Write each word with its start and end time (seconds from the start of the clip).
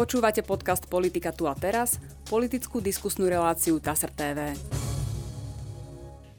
Počúvate 0.00 0.40
podcast 0.40 0.88
Politika 0.88 1.28
tu 1.28 1.44
a 1.44 1.52
teraz, 1.52 2.00
politickú 2.24 2.80
diskusnú 2.80 3.28
reláciu 3.28 3.76
TASR 3.76 4.08
TV. 4.08 4.56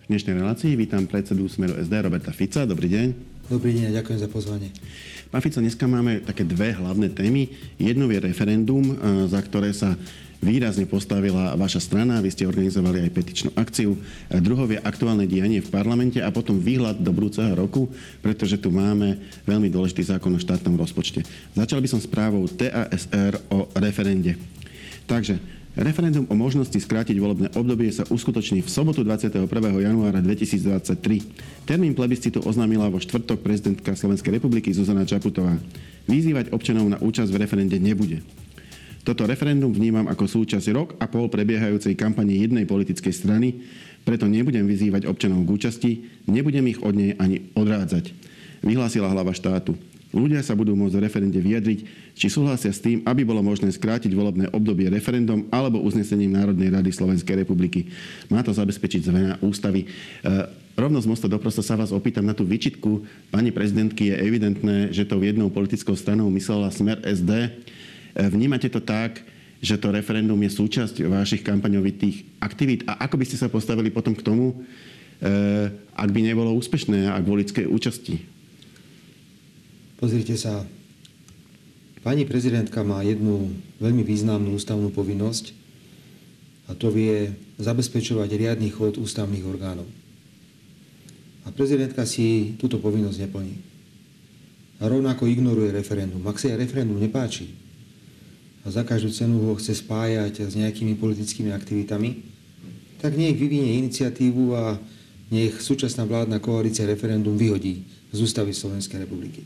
V 0.01 0.05
dnešnej 0.09 0.33
relácii 0.33 0.73
vítam 0.73 1.05
predsedu 1.05 1.45
Smeru 1.45 1.77
SD 1.77 1.93
Roberta 2.01 2.33
Fica. 2.33 2.65
Dobrý 2.65 2.89
deň. 2.89 3.07
Dobrý 3.53 3.77
deň 3.77 3.93
a 3.93 4.01
ďakujem 4.01 4.17
za 4.17 4.25
pozvanie. 4.33 4.73
Pán 5.29 5.45
Fico, 5.45 5.61
dneska 5.61 5.85
máme 5.85 6.25
také 6.25 6.41
dve 6.41 6.73
hlavné 6.73 7.13
témy. 7.13 7.53
Jednou 7.77 8.09
je 8.09 8.17
referendum, 8.17 8.81
e, 8.81 9.29
za 9.29 9.37
ktoré 9.45 9.77
sa 9.77 9.93
výrazne 10.41 10.89
postavila 10.89 11.53
vaša 11.53 11.79
strana, 11.79 12.19
vy 12.19 12.33
ste 12.33 12.49
organizovali 12.49 13.05
aj 13.05 13.13
petičnú 13.13 13.49
akciu. 13.53 13.95
Druhou 14.41 14.65
je 14.67 14.81
aktuálne 14.81 15.29
dianie 15.29 15.61
v 15.61 15.69
parlamente 15.69 16.17
a 16.17 16.33
potom 16.33 16.57
výhľad 16.57 16.99
do 16.99 17.13
budúceho 17.13 17.53
roku, 17.53 17.87
pretože 18.25 18.57
tu 18.57 18.73
máme 18.73 19.21
veľmi 19.45 19.69
dôležitý 19.69 20.11
zákon 20.11 20.33
o 20.33 20.41
štátnom 20.41 20.75
rozpočte. 20.75 21.21
Začal 21.53 21.79
by 21.79 21.87
som 21.87 22.01
správou 22.01 22.49
TASR 22.49 23.37
o 23.53 23.69
referende. 23.77 24.35
Takže 25.05 25.61
Referendum 25.71 26.27
o 26.27 26.35
možnosti 26.35 26.75
skrátiť 26.75 27.15
volebné 27.15 27.47
obdobie 27.55 27.87
sa 27.95 28.03
uskutoční 28.03 28.59
v 28.59 28.67
sobotu 28.67 29.07
21. 29.07 29.47
januára 29.79 30.19
2023. 30.19 31.63
Termín 31.63 31.95
plebiscitu 31.95 32.43
oznámila 32.43 32.91
vo 32.91 32.99
štvrtok 32.99 33.39
prezidentka 33.39 33.95
Slovenskej 33.95 34.35
republiky 34.35 34.75
Zuzana 34.75 35.07
Čaputová. 35.07 35.55
Vyzývať 36.11 36.51
občanov 36.51 36.91
na 36.91 36.99
účasť 36.99 37.31
v 37.31 37.39
referende 37.39 37.79
nebude. 37.79 38.19
Toto 39.01 39.25
referendum 39.25 39.73
vnímam 39.73 40.05
ako 40.05 40.29
súčasť 40.29 40.67
rok 40.77 40.89
a 41.01 41.09
pol 41.09 41.25
prebiehajúcej 41.25 41.97
kampane 41.97 42.37
jednej 42.37 42.69
politickej 42.69 43.13
strany, 43.13 43.65
preto 44.05 44.29
nebudem 44.29 44.65
vyzývať 44.65 45.09
občanov 45.09 45.45
k 45.45 45.53
účasti, 45.57 45.91
nebudem 46.29 46.69
ich 46.69 46.81
od 46.81 46.93
nej 46.93 47.17
ani 47.17 47.49
odrádzať. 47.57 48.13
Vyhlásila 48.61 49.09
hlava 49.09 49.33
štátu. 49.33 49.73
Ľudia 50.11 50.43
sa 50.43 50.59
budú 50.59 50.75
môcť 50.75 50.99
v 50.99 51.03
referende 51.07 51.39
vyjadriť, 51.39 51.79
či 52.19 52.27
súhlasia 52.27 52.75
s 52.75 52.83
tým, 52.83 52.99
aby 53.07 53.23
bolo 53.23 53.39
možné 53.39 53.71
skrátiť 53.71 54.11
volebné 54.11 54.51
obdobie 54.51 54.91
referendum 54.91 55.47
alebo 55.47 55.79
uznesením 55.79 56.35
Národnej 56.35 56.67
rady 56.67 56.91
Slovenskej 56.91 57.47
republiky. 57.47 57.87
Má 58.27 58.43
to 58.43 58.51
zabezpečiť 58.51 59.07
zmena 59.07 59.39
ústavy. 59.39 59.87
E, 59.87 59.89
rovno 60.75 60.99
z 60.99 61.07
mosta 61.07 61.31
do 61.31 61.39
prosta 61.39 61.63
sa 61.63 61.79
vás 61.79 61.95
opýtam 61.95 62.27
na 62.27 62.35
tú 62.35 62.43
vyčitku. 62.43 63.07
Pani 63.31 63.55
prezidentky 63.55 64.11
je 64.11 64.19
evidentné, 64.19 64.91
že 64.91 65.07
tou 65.07 65.23
jednou 65.23 65.47
politickou 65.47 65.95
stranou 65.95 66.27
myslela 66.27 66.75
smer 66.75 66.99
SD. 67.07 67.47
E, 68.15 68.27
vnímate 68.27 68.67
to 68.67 68.83
tak, 68.83 69.23
že 69.61 69.77
to 69.77 69.93
referendum 69.93 70.41
je 70.41 70.51
súčasť 70.51 71.05
vašich 71.05 71.45
kampaňovitých 71.45 72.41
aktivít? 72.41 72.81
A 72.89 73.05
ako 73.05 73.21
by 73.21 73.25
ste 73.29 73.37
sa 73.37 73.47
postavili 73.47 73.93
potom 73.93 74.17
k 74.17 74.25
tomu, 74.25 74.57
e, 75.21 75.69
ak 75.93 76.09
by 76.09 76.19
nebolo 76.25 76.57
úspešné, 76.57 77.07
ak 77.07 77.23
volickej 77.23 77.69
účasti? 77.69 78.15
Pozrite 80.01 80.33
sa, 80.33 80.65
pani 82.01 82.25
prezidentka 82.25 82.81
má 82.81 83.05
jednu 83.05 83.53
veľmi 83.77 84.01
významnú 84.01 84.57
ústavnú 84.57 84.89
povinnosť 84.89 85.53
a 86.65 86.73
to 86.73 86.89
vie 86.89 87.29
zabezpečovať 87.61 88.29
riadny 88.33 88.73
chod 88.73 88.97
ústavných 88.97 89.45
orgánov. 89.45 89.85
A 91.45 91.53
prezidentka 91.53 92.01
si 92.09 92.57
túto 92.57 92.81
povinnosť 92.81 93.29
neplní. 93.29 93.55
A 94.81 94.89
rovnako 94.89 95.29
ignoruje 95.29 95.69
referendum. 95.69 96.25
Ak 96.25 96.41
sa 96.41 96.49
jej 96.49 96.57
referendum 96.57 96.97
nepáči, 96.97 97.60
a 98.61 98.67
za 98.69 98.85
každú 98.85 99.09
cenu 99.09 99.41
ho 99.49 99.53
chce 99.57 99.81
spájať 99.81 100.45
s 100.45 100.53
nejakými 100.53 100.93
politickými 100.97 101.49
aktivitami, 101.49 102.21
tak 103.01 103.17
nech 103.17 103.33
vyvinie 103.33 103.81
iniciatívu 103.81 104.53
a 104.53 104.77
nech 105.33 105.57
súčasná 105.57 106.05
vládna 106.05 106.37
koalícia 106.37 106.85
referendum 106.85 107.33
vyhodí 107.33 107.87
z 108.13 108.17
ústavy 108.21 108.53
Slovenskej 108.53 109.01
republiky. 109.01 109.41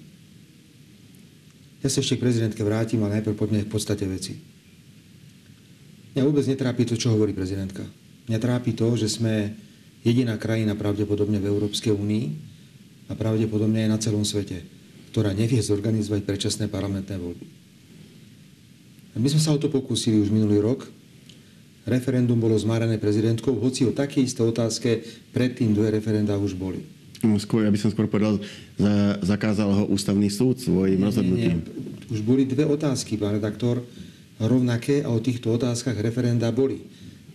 Ja 1.80 1.88
sa 1.88 2.02
ešte 2.02 2.18
k 2.18 2.26
prezidentke 2.26 2.66
vrátim, 2.66 3.00
ale 3.06 3.22
najprv 3.22 3.38
poďme 3.38 3.64
k 3.64 3.72
podstate 3.72 4.04
veci. 4.10 4.36
Mňa 6.18 6.24
vôbec 6.26 6.44
netrápi 6.50 6.84
to, 6.90 6.98
čo 6.98 7.14
hovorí 7.14 7.32
prezidentka. 7.32 7.86
Mňa 8.26 8.40
trápi 8.42 8.74
to, 8.74 8.98
že 8.98 9.22
sme 9.22 9.54
jediná 10.02 10.36
krajina 10.42 10.74
pravdepodobne 10.74 11.38
v 11.38 11.46
Európskej 11.46 11.94
únii 11.94 12.26
a 13.08 13.14
pravdepodobne 13.14 13.86
aj 13.86 13.90
na 13.94 14.02
celom 14.02 14.26
svete, 14.26 14.66
ktorá 15.14 15.32
nevie 15.32 15.62
zorganizovať 15.62 16.26
predčasné 16.26 16.66
parlamentné 16.68 17.22
voľby. 17.22 17.55
My 19.16 19.32
sme 19.32 19.40
sa 19.40 19.56
o 19.56 19.60
to 19.60 19.72
pokúsili 19.72 20.20
už 20.20 20.28
minulý 20.28 20.60
rok. 20.60 20.84
Referendum 21.88 22.36
bolo 22.36 22.60
zmárané 22.60 23.00
prezidentkou, 23.00 23.56
hoci 23.62 23.88
o 23.88 23.96
také 23.96 24.20
isté 24.20 24.44
otázke 24.44 25.06
predtým 25.32 25.72
dve 25.72 25.96
referenda 25.96 26.36
už 26.36 26.58
boli. 26.58 26.84
Skôr, 27.40 27.64
ja 27.64 27.72
by 27.72 27.80
som 27.80 27.90
skôr 27.96 28.12
povedal, 28.12 28.38
za, 28.76 29.18
zakázal 29.24 29.70
ho 29.72 29.84
ústavný 29.88 30.28
súd 30.28 30.60
svojim 30.60 31.00
nie, 31.00 31.08
rozhodnutím. 31.08 31.58
Nie, 31.64 31.72
nie. 31.72 32.12
Už 32.12 32.22
boli 32.22 32.44
dve 32.44 32.68
otázky, 32.68 33.16
pán 33.16 33.40
redaktor, 33.40 33.82
rovnaké 34.38 35.02
a 35.02 35.10
o 35.10 35.24
týchto 35.24 35.56
otázkach 35.56 35.96
referenda 35.96 36.52
boli. 36.52 36.84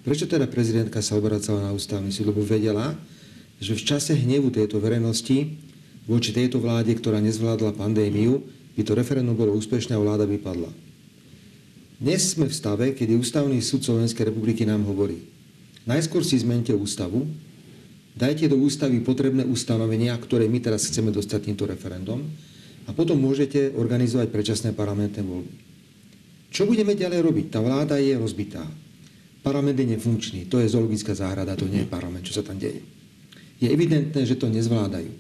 Prečo 0.05 0.29
teda 0.29 0.47
prezidentka 0.47 1.01
sa 1.01 1.17
obracala 1.17 1.65
na 1.65 1.71
ústavný 1.73 2.13
súd? 2.13 2.29
Lebo 2.29 2.45
vedela, 2.45 2.93
že 3.57 3.73
v 3.73 3.83
čase 3.83 4.13
hnevu 4.15 4.53
tejto 4.53 4.79
verejnosti 4.79 5.57
voči 6.05 6.31
tejto 6.35 6.61
vláde, 6.61 6.93
ktorá 6.93 7.23
nezvládla 7.25 7.73
pandémiu, 7.73 8.45
by 8.77 8.83
to 8.85 8.93
referendum 8.93 9.35
bolo 9.35 9.57
úspešné 9.57 9.97
a 9.97 10.03
vláda 10.03 10.29
by 10.29 10.39
padla. 10.43 10.71
Dnes 12.01 12.33
sme 12.33 12.49
v 12.49 12.57
stave, 12.57 12.87
kedy 12.97 13.13
Ústavný 13.13 13.61
súd 13.61 13.85
Slovenskej 13.85 14.33
republiky 14.33 14.65
nám 14.65 14.89
hovorí, 14.89 15.21
najskôr 15.85 16.25
si 16.25 16.41
zmente 16.41 16.73
ústavu, 16.73 17.29
dajte 18.17 18.49
do 18.49 18.57
ústavy 18.57 19.05
potrebné 19.05 19.45
ustanovenia, 19.45 20.17
ktoré 20.17 20.49
my 20.49 20.65
teraz 20.65 20.89
chceme 20.89 21.13
dostať 21.13 21.53
týmto 21.53 21.69
referendum 21.69 22.25
a 22.89 22.97
potom 22.97 23.21
môžete 23.21 23.77
organizovať 23.77 24.33
predčasné 24.33 24.73
parlamentné 24.73 25.21
voľby. 25.21 25.53
Čo 26.49 26.65
budeme 26.65 26.97
ďalej 26.97 27.21
robiť? 27.21 27.47
Tá 27.53 27.61
vláda 27.61 28.01
je 28.01 28.17
rozbitá. 28.17 28.65
Parlament 29.45 29.77
je 29.77 29.93
nefunkčný. 29.93 30.49
To 30.49 30.57
je 30.57 30.73
zoologická 30.73 31.13
záhrada, 31.13 31.53
to 31.53 31.69
nie 31.69 31.85
je 31.85 31.93
parlament, 31.93 32.25
čo 32.25 32.33
sa 32.33 32.41
tam 32.41 32.57
deje. 32.57 32.81
Je 33.61 33.69
evidentné, 33.69 34.25
že 34.25 34.41
to 34.41 34.49
nezvládajú. 34.49 35.13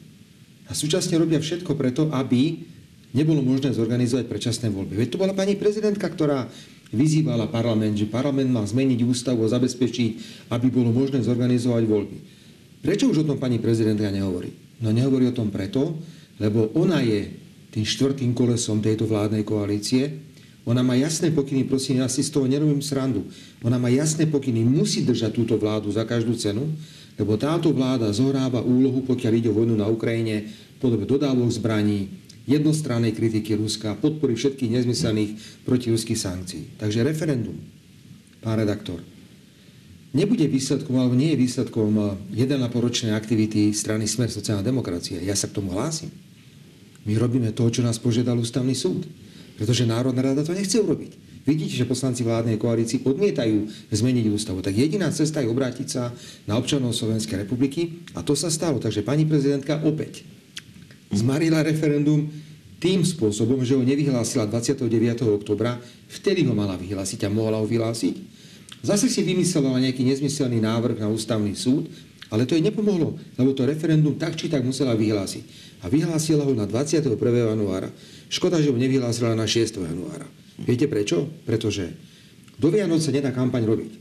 A 0.64 0.72
súčasne 0.72 1.20
robia 1.20 1.44
všetko 1.44 1.76
preto, 1.76 2.08
aby 2.08 2.69
nebolo 3.10 3.42
možné 3.42 3.74
zorganizovať 3.74 4.26
predčasné 4.30 4.70
voľby. 4.70 4.94
Veď 4.94 5.08
to 5.14 5.20
bola 5.20 5.34
pani 5.34 5.58
prezidentka, 5.58 6.06
ktorá 6.06 6.46
vyzývala 6.90 7.46
parlament, 7.50 7.98
že 7.98 8.10
parlament 8.10 8.50
má 8.50 8.62
zmeniť 8.66 9.00
ústavu 9.06 9.46
a 9.46 9.52
zabezpečiť, 9.52 10.10
aby 10.50 10.66
bolo 10.70 10.90
možné 10.90 11.22
zorganizovať 11.22 11.84
voľby. 11.86 12.18
Prečo 12.80 13.12
už 13.12 13.22
o 13.22 13.28
tom 13.28 13.38
pani 13.38 13.62
prezidentka 13.62 14.10
nehovorí? 14.10 14.50
No 14.80 14.90
nehovorí 14.90 15.28
o 15.28 15.36
tom 15.36 15.52
preto, 15.52 16.00
lebo 16.40 16.72
ona 16.74 17.04
je 17.04 17.28
tým 17.70 17.86
štvrtým 17.86 18.34
kolesom 18.34 18.82
tejto 18.82 19.06
vládnej 19.06 19.46
koalície. 19.46 20.26
Ona 20.66 20.82
má 20.82 20.98
jasné 20.98 21.30
pokyny, 21.30 21.68
prosím, 21.68 22.02
ja 22.02 22.08
si 22.10 22.26
z 22.26 22.34
toho 22.34 22.48
nerobím 22.48 22.82
srandu. 22.82 23.28
Ona 23.62 23.78
má 23.78 23.92
jasné 23.92 24.26
pokyny, 24.26 24.66
musí 24.66 25.06
držať 25.06 25.30
túto 25.36 25.54
vládu 25.60 25.92
za 25.94 26.02
každú 26.02 26.34
cenu, 26.34 26.66
lebo 27.20 27.36
táto 27.36 27.70
vláda 27.70 28.08
zohráva 28.10 28.64
úlohu, 28.64 29.04
pokiaľ 29.04 29.32
ide 29.36 29.48
o 29.52 29.56
vojnu 29.56 29.76
na 29.76 29.86
Ukrajine, 29.86 30.48
podobe 30.80 31.04
dodávok 31.04 31.52
zbraní, 31.52 32.08
jednostrannej 32.48 33.12
kritiky 33.12 33.56
Ruska, 33.56 33.98
podpory 33.98 34.36
všetkých 34.36 34.70
nezmyselných 34.80 35.64
protiruských 35.64 36.18
sankcií. 36.18 36.64
Takže 36.80 37.04
referendum, 37.04 37.56
pán 38.40 38.60
redaktor, 38.60 39.04
nebude 40.16 40.46
výsledkom, 40.48 40.96
alebo 40.98 41.14
nie 41.14 41.34
je 41.34 41.42
výsledkom 41.44 41.90
1,5 42.32 42.36
ročnej 42.72 43.12
aktivity 43.14 43.70
strany 43.76 44.08
Smer 44.08 44.32
sociálna 44.32 44.64
demokracia. 44.64 45.20
Ja 45.22 45.36
sa 45.36 45.46
k 45.46 45.60
tomu 45.60 45.76
hlásim. 45.76 46.10
My 47.06 47.16
robíme 47.16 47.52
to, 47.56 47.64
čo 47.72 47.80
nás 47.80 47.96
požiadal 47.96 48.36
ústavný 48.36 48.76
súd. 48.76 49.08
Pretože 49.60 49.84
Národná 49.84 50.24
rada 50.24 50.40
to 50.40 50.56
nechce 50.56 50.80
urobiť. 50.80 51.44
Vidíte, 51.44 51.84
že 51.84 51.88
poslanci 51.88 52.24
vládnej 52.24 52.56
koalícii 52.56 53.04
odmietajú 53.04 53.68
zmeniť 53.92 54.24
ústavu. 54.32 54.64
Tak 54.64 54.72
jediná 54.72 55.08
cesta 55.12 55.44
je 55.44 55.52
obrátiť 55.52 55.88
sa 55.88 56.12
na 56.48 56.56
občanov 56.56 56.96
Slovenskej 56.96 57.44
republiky 57.44 58.04
a 58.16 58.24
to 58.24 58.32
sa 58.32 58.48
stalo. 58.48 58.80
Takže 58.80 59.04
pani 59.04 59.28
prezidentka 59.28 59.80
opäť 59.84 60.24
zmarila 61.10 61.62
referendum 61.66 62.30
tým 62.80 63.04
spôsobom, 63.04 63.60
že 63.60 63.76
ho 63.76 63.84
nevyhlásila 63.84 64.48
29. 64.48 64.88
oktobra, 65.28 65.76
vtedy 66.08 66.48
ho 66.48 66.56
mala 66.56 66.80
vyhlásiť 66.80 67.28
a 67.28 67.30
mohla 67.30 67.60
ho 67.60 67.66
vyhlásiť. 67.68 68.16
Zase 68.80 69.12
si 69.12 69.20
vymyslela 69.20 69.76
nejaký 69.76 70.00
nezmyselný 70.00 70.64
návrh 70.64 71.04
na 71.04 71.12
ústavný 71.12 71.52
súd, 71.52 71.92
ale 72.32 72.48
to 72.48 72.56
jej 72.56 72.64
nepomohlo, 72.64 73.20
lebo 73.36 73.52
to 73.52 73.68
referendum 73.68 74.16
tak 74.16 74.38
či 74.38 74.48
tak 74.48 74.64
musela 74.64 74.96
vyhlásiť. 74.96 75.44
A 75.84 75.92
vyhlásila 75.92 76.48
ho 76.48 76.54
na 76.56 76.64
21. 76.64 77.12
januára. 77.20 77.92
Škoda, 78.32 78.56
že 78.62 78.72
ho 78.72 78.78
nevyhlásila 78.78 79.36
na 79.36 79.44
6. 79.44 79.82
januára. 79.84 80.24
Viete 80.56 80.88
prečo? 80.88 81.28
Pretože 81.44 81.92
do 82.56 82.72
Vianoce 82.72 83.12
nedá 83.12 83.34
kampaň 83.34 83.68
robiť. 83.68 83.92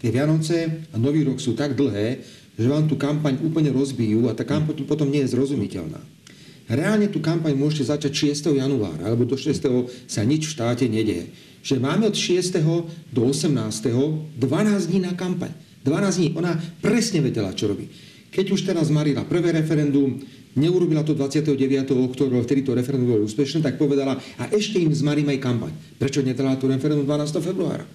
Tie 0.00 0.08
Vianoce 0.12 0.88
a 0.92 0.96
Nový 0.96 1.24
rok 1.24 1.40
sú 1.40 1.52
tak 1.52 1.76
dlhé, 1.76 2.20
že 2.56 2.68
vám 2.68 2.88
tú 2.88 2.96
kampaň 2.96 3.36
úplne 3.44 3.72
rozbijú 3.72 4.28
a 4.28 4.36
tá 4.36 4.44
kampaň 4.44 4.84
potom 4.88 5.08
nie 5.08 5.24
je 5.24 5.36
zrozumiteľná. 5.36 6.15
Reálne 6.66 7.06
tú 7.06 7.22
kampaň 7.22 7.54
môžete 7.54 7.94
začať 7.94 8.34
6. 8.34 8.58
januára, 8.58 9.06
alebo 9.06 9.22
do 9.22 9.38
6. 9.38 9.54
sa 10.10 10.22
nič 10.26 10.50
v 10.50 10.54
štáte 10.58 10.84
nedieje. 10.90 11.30
Že 11.62 11.78
máme 11.78 12.10
od 12.10 12.16
6. 12.18 12.58
do 13.14 13.22
18. 13.22 13.54
12 14.34 14.90
dní 14.90 14.98
na 14.98 15.14
kampaň. 15.14 15.54
12 15.86 16.18
dní. 16.18 16.28
Ona 16.34 16.58
presne 16.82 17.22
vedela, 17.22 17.54
čo 17.54 17.70
robí. 17.70 17.86
Keď 18.34 18.46
už 18.50 18.66
teraz 18.66 18.90
marila 18.90 19.22
prvé 19.22 19.54
referendum, 19.54 20.18
neurobila 20.58 21.06
to 21.06 21.14
29. 21.14 21.54
oktobra, 21.94 22.42
vtedy 22.42 22.66
to 22.66 22.74
referendum 22.74 23.14
bolo 23.14 23.30
úspešné, 23.30 23.62
tak 23.62 23.78
povedala, 23.78 24.18
a 24.36 24.50
ešte 24.50 24.82
im 24.82 24.90
zmarím 24.90 25.30
aj 25.30 25.38
kampaň. 25.38 25.72
Prečo 26.02 26.20
nedala 26.26 26.58
to 26.58 26.66
referendum 26.66 27.06
12. 27.06 27.38
februára? 27.38 27.86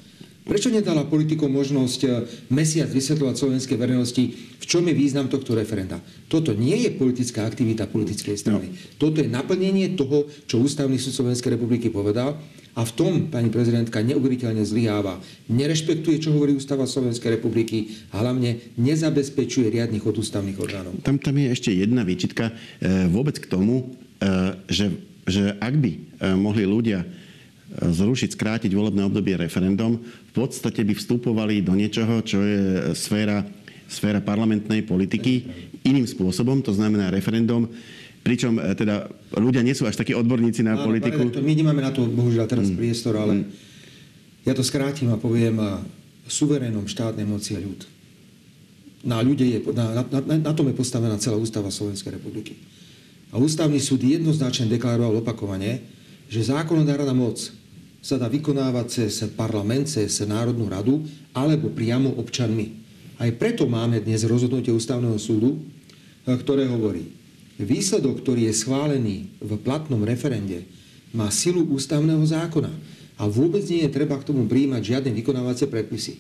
Prečo 0.52 0.68
nedala 0.68 1.08
politikom 1.08 1.48
možnosť 1.48 2.00
e, 2.04 2.10
mesiac 2.52 2.92
vysvetľovať 2.92 3.36
slovenskej 3.40 3.78
verejnosti, 3.80 4.24
v 4.36 4.66
čom 4.68 4.84
je 4.84 4.92
význam 4.92 5.32
tohto 5.32 5.56
referenda? 5.56 6.04
Toto 6.28 6.52
nie 6.52 6.76
je 6.84 6.92
politická 6.92 7.48
aktivita 7.48 7.88
politickej 7.88 8.36
strany. 8.36 8.68
No. 8.68 8.76
Toto 9.00 9.24
je 9.24 9.32
naplnenie 9.32 9.96
toho, 9.96 10.28
čo 10.52 10.60
Ústavný 10.60 11.00
súd 11.00 11.24
Slovenskej 11.24 11.56
republiky 11.56 11.88
povedal. 11.88 12.36
A 12.76 12.84
v 12.84 12.92
tom 12.92 13.14
pani 13.32 13.48
prezidentka 13.48 14.04
neuveriteľne 14.04 14.64
zlyháva. 14.68 15.24
Nerešpektuje, 15.48 16.20
čo 16.20 16.36
hovorí 16.36 16.56
Ústava 16.56 16.84
Slovenskej 16.84 17.40
republiky 17.40 17.96
a 18.12 18.20
hlavne 18.20 18.76
nezabezpečuje 18.76 19.72
riadnych 19.72 20.04
od 20.04 20.20
ústavných 20.20 20.60
orgánov. 20.60 21.00
Tam, 21.04 21.16
tam 21.16 21.36
je 21.36 21.48
ešte 21.52 21.72
jedna 21.72 22.04
výčitka 22.04 22.52
e, 22.52 23.08
vôbec 23.08 23.40
k 23.40 23.48
tomu, 23.48 23.92
e, 24.20 24.56
že, 24.72 25.00
že 25.28 25.56
ak 25.60 25.74
by 25.80 25.92
e, 25.92 26.00
mohli 26.36 26.64
ľudia 26.64 27.04
zrušiť, 27.80 28.36
skrátiť 28.36 28.72
volebné 28.76 29.08
obdobie 29.08 29.40
referendum, 29.40 30.04
v 30.04 30.34
podstate 30.36 30.84
by 30.84 30.94
vstupovali 30.96 31.64
do 31.64 31.72
niečoho, 31.72 32.20
čo 32.20 32.44
je 32.44 32.92
sféra, 32.96 33.48
sféra 33.88 34.20
parlamentnej 34.20 34.84
politiky 34.84 35.48
iným 35.82 36.06
spôsobom, 36.06 36.62
to 36.62 36.76
znamená 36.76 37.10
referendum, 37.10 37.66
pričom 38.22 38.60
e, 38.62 38.76
teda 38.78 39.10
ľudia 39.34 39.66
nie 39.66 39.74
sú 39.74 39.90
až 39.90 39.98
takí 39.98 40.14
odborníci 40.14 40.62
na 40.62 40.78
Áno, 40.78 40.86
politiku. 40.86 41.26
Redaktor, 41.26 41.42
my 41.42 41.54
nemáme 41.58 41.82
na 41.82 41.90
to 41.90 42.06
bohužiaľ 42.06 42.46
teraz 42.46 42.70
mm. 42.70 42.78
priestor, 42.78 43.18
ale 43.18 43.34
mm. 43.42 43.46
ja 44.46 44.54
to 44.54 44.62
skrátim 44.62 45.10
a 45.10 45.18
poviem 45.18 45.58
suverénom 46.32 46.88
štátnej 46.88 47.28
moci 47.28 47.58
a 47.58 47.60
ľud. 47.60 47.84
Na, 49.02 49.20
ľude 49.20 49.44
je, 49.44 49.58
na, 49.74 50.00
na, 50.00 50.04
na, 50.06 50.36
na 50.38 50.54
tom 50.54 50.70
je 50.70 50.78
postavená 50.78 51.18
celá 51.18 51.36
ústava 51.36 51.74
Slovenskej 51.74 52.22
republiky. 52.22 52.56
A 53.34 53.42
ústavný 53.42 53.82
súd 53.82 54.06
jednoznačne 54.06 54.70
deklaroval 54.70 55.24
opakovane, 55.24 55.82
že 56.32 56.48
zákonodárna 56.48 57.12
moc 57.12 57.52
sa 58.02 58.18
dá 58.18 58.26
vykonávať 58.26 58.86
cez 58.90 59.22
parlament, 59.38 59.86
cez 59.86 60.10
Národnú 60.26 60.66
radu 60.66 61.06
alebo 61.38 61.70
priamo 61.70 62.18
občanmi. 62.18 62.82
Aj 63.22 63.30
preto 63.38 63.70
máme 63.70 64.02
dnes 64.02 64.26
rozhodnutie 64.26 64.74
Ústavného 64.74 65.16
súdu, 65.22 65.62
eh, 66.26 66.34
ktoré 66.34 66.66
hovorí, 66.66 67.14
výsledok, 67.62 68.26
ktorý 68.26 68.50
je 68.50 68.58
schválený 68.58 69.30
v 69.38 69.52
platnom 69.62 70.02
referende, 70.02 70.66
má 71.14 71.30
silu 71.30 71.68
ústavného 71.70 72.24
zákona 72.26 72.74
a 73.22 73.30
vôbec 73.30 73.62
nie 73.70 73.86
je 73.86 73.94
treba 73.94 74.18
k 74.18 74.26
tomu 74.26 74.50
príjmať 74.50 74.82
žiadne 74.82 75.12
vykonávacie 75.14 75.70
predpisy. 75.70 76.18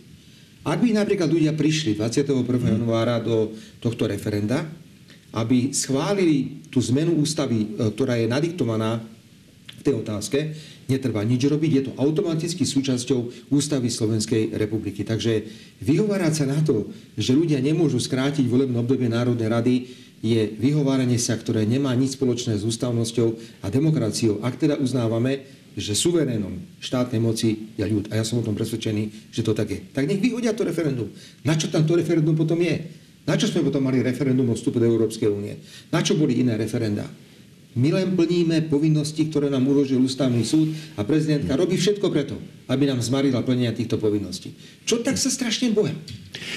Ak 0.61 0.77
by 0.77 0.93
napríklad 0.93 1.25
ľudia 1.25 1.57
prišli 1.57 1.97
21. 1.97 2.45
januára 2.45 3.17
do 3.17 3.57
tohto 3.81 4.05
referenda, 4.05 4.69
aby 5.33 5.73
schválili 5.73 6.61
tú 6.69 6.77
zmenu 6.77 7.17
ústavy, 7.17 7.65
eh, 7.65 7.89
ktorá 7.89 8.21
je 8.21 8.29
nadiktovaná 8.29 9.01
v 9.81 9.85
tej 9.89 9.95
otázke, 9.97 10.53
netreba 10.85 11.25
nič 11.25 11.41
robiť, 11.49 11.71
je 11.73 11.83
to 11.89 11.91
automaticky 11.97 12.63
súčasťou 12.69 13.49
Ústavy 13.49 13.89
Slovenskej 13.89 14.53
republiky. 14.53 15.01
Takže 15.01 15.41
vyhovárať 15.81 16.33
sa 16.37 16.45
na 16.45 16.61
to, 16.61 16.93
že 17.17 17.33
ľudia 17.33 17.57
nemôžu 17.57 17.97
skrátiť 17.97 18.45
volebné 18.45 18.77
obdobie 18.77 19.09
Národnej 19.09 19.49
rady, 19.49 19.75
je 20.21 20.53
vyhováranie 20.53 21.17
sa, 21.17 21.33
ktoré 21.33 21.65
nemá 21.65 21.89
nič 21.97 22.13
spoločné 22.13 22.53
s 22.53 22.61
ústavnosťou 22.61 23.41
a 23.65 23.67
demokraciou. 23.73 24.45
Ak 24.45 24.61
teda 24.61 24.77
uznávame, 24.77 25.49
že 25.73 25.97
suverénom 25.97 26.61
štátnej 26.77 27.17
moci 27.17 27.73
je 27.73 27.85
ľud, 27.89 28.13
a 28.13 28.21
ja 28.21 28.23
som 28.27 28.37
o 28.37 28.45
tom 28.45 28.53
presvedčený, 28.53 29.33
že 29.33 29.41
to 29.41 29.57
tak 29.57 29.73
je, 29.73 29.81
tak 29.89 30.05
nech 30.05 30.21
vyhodia 30.21 30.53
to 30.53 30.61
referendum. 30.61 31.09
Na 31.41 31.57
čo 31.57 31.73
tam 31.73 31.89
to 31.89 31.97
referendum 31.97 32.37
potom 32.37 32.61
je? 32.61 33.01
Na 33.25 33.33
čo 33.33 33.49
sme 33.49 33.65
potom 33.65 33.81
mali 33.81 34.05
referendum 34.05 34.45
o 34.49 34.57
vstupe 34.57 34.77
do 34.77 34.85
Európskej 34.85 35.29
únie? 35.29 35.57
Na 35.89 36.05
čo 36.05 36.13
boli 36.13 36.37
iné 36.37 36.53
referenda? 36.53 37.05
My 37.71 37.87
len 37.95 38.19
plníme 38.19 38.67
povinnosti, 38.67 39.31
ktoré 39.31 39.47
nám 39.47 39.63
uložil 39.63 40.03
ústavný 40.03 40.43
súd 40.43 40.75
a 40.99 41.07
prezidentka 41.07 41.55
robí 41.55 41.79
všetko 41.79 42.11
preto, 42.11 42.35
aby 42.67 42.83
nám 42.83 42.99
zmarila 42.99 43.39
plnenia 43.47 43.71
týchto 43.71 43.95
povinností. 43.95 44.51
Čo 44.83 44.99
tak 44.99 45.15
sa 45.15 45.31
strašne 45.31 45.71
boja? 45.71 45.95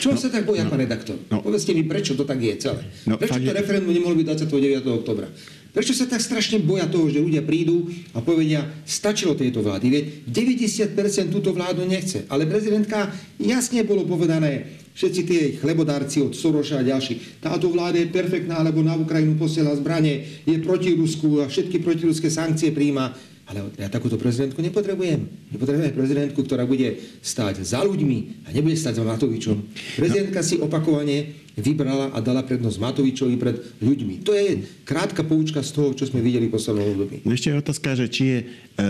Čo 0.03 0.11
no, 0.11 0.19
sa 0.19 0.27
tak 0.27 0.43
boja, 0.43 0.67
no, 0.67 0.75
pán 0.75 0.83
redaktor? 0.83 1.15
No, 1.31 1.39
Povedzte 1.39 1.71
mi, 1.71 1.87
prečo 1.87 2.19
to 2.19 2.27
tak 2.27 2.43
je 2.43 2.59
celé. 2.59 2.83
No, 3.07 3.15
prečo 3.15 3.39
to 3.39 3.47
je... 3.47 3.55
referendum 3.55 3.95
nemohlo 3.95 4.19
byť 4.19 4.27
29. 4.51 4.91
oktobra? 4.91 5.31
Prečo 5.75 5.95
sa 5.95 6.07
tak 6.07 6.23
strašne 6.23 6.63
boja 6.63 6.87
toho, 6.87 7.11
že 7.11 7.23
ľudia 7.23 7.43
prídu 7.43 7.91
a 8.15 8.23
povedia, 8.23 8.63
stačilo 8.87 9.39
tejto 9.39 9.63
vlády? 9.63 9.87
Veď 9.91 10.05
90% 10.31 11.35
túto 11.35 11.51
vládu 11.51 11.83
nechce. 11.83 12.27
Ale 12.31 12.47
prezidentka 12.47 13.11
jasne 13.43 13.83
bolo 13.83 14.07
povedané, 14.07 14.83
Všetci 14.95 15.21
tie 15.27 15.43
chlebodárci 15.59 16.23
od 16.23 16.39
Soroša 16.39 16.79
a 16.79 16.87
ďalší. 16.87 17.43
Táto 17.43 17.67
vláda 17.67 17.99
je 17.99 18.15
perfektná, 18.15 18.63
lebo 18.63 18.79
na 18.79 18.95
Ukrajinu 18.95 19.35
posiela 19.35 19.75
zbranie, 19.75 20.47
je 20.47 20.55
proti 20.63 20.95
Rusku 20.95 21.43
a 21.43 21.51
všetky 21.51 21.83
protiruské 21.83 22.31
sankcie 22.31 22.71
príjma. 22.71 23.11
Ale 23.45 23.75
ja 23.77 23.93
takúto 23.93 24.17
prezidentku 24.17 24.63
nepotrebujem. 24.65 25.53
Nepotrebujem 25.53 25.93
prezidentku, 25.93 26.41
ktorá 26.47 26.65
bude 26.65 26.97
stáť 27.21 27.61
za 27.61 27.85
ľuďmi 27.85 28.49
a 28.49 28.57
nebude 28.57 28.73
stáť 28.73 29.03
za 29.03 29.05
Matovičom. 29.05 29.57
Prezidentka 30.01 30.41
si 30.41 30.57
opakovane 30.63 31.45
vybrala 31.59 32.15
a 32.17 32.19
dala 32.25 32.41
prednosť 32.41 32.79
Matovičovi 32.81 33.37
pred 33.37 33.61
ľuďmi. 33.85 34.25
To 34.25 34.33
je 34.33 34.65
krátka 34.89 35.27
poučka 35.27 35.61
z 35.61 35.71
toho, 35.77 35.93
čo 35.93 36.09
sme 36.09 36.25
videli 36.25 36.49
v 36.49 36.55
poslednom 36.57 36.87
období. 36.97 37.21
Ešte 37.29 37.53
je 37.53 37.61
otázka, 37.61 37.89
že 37.99 38.07
či 38.09 38.23
je 38.31 38.39
e, 38.41 38.45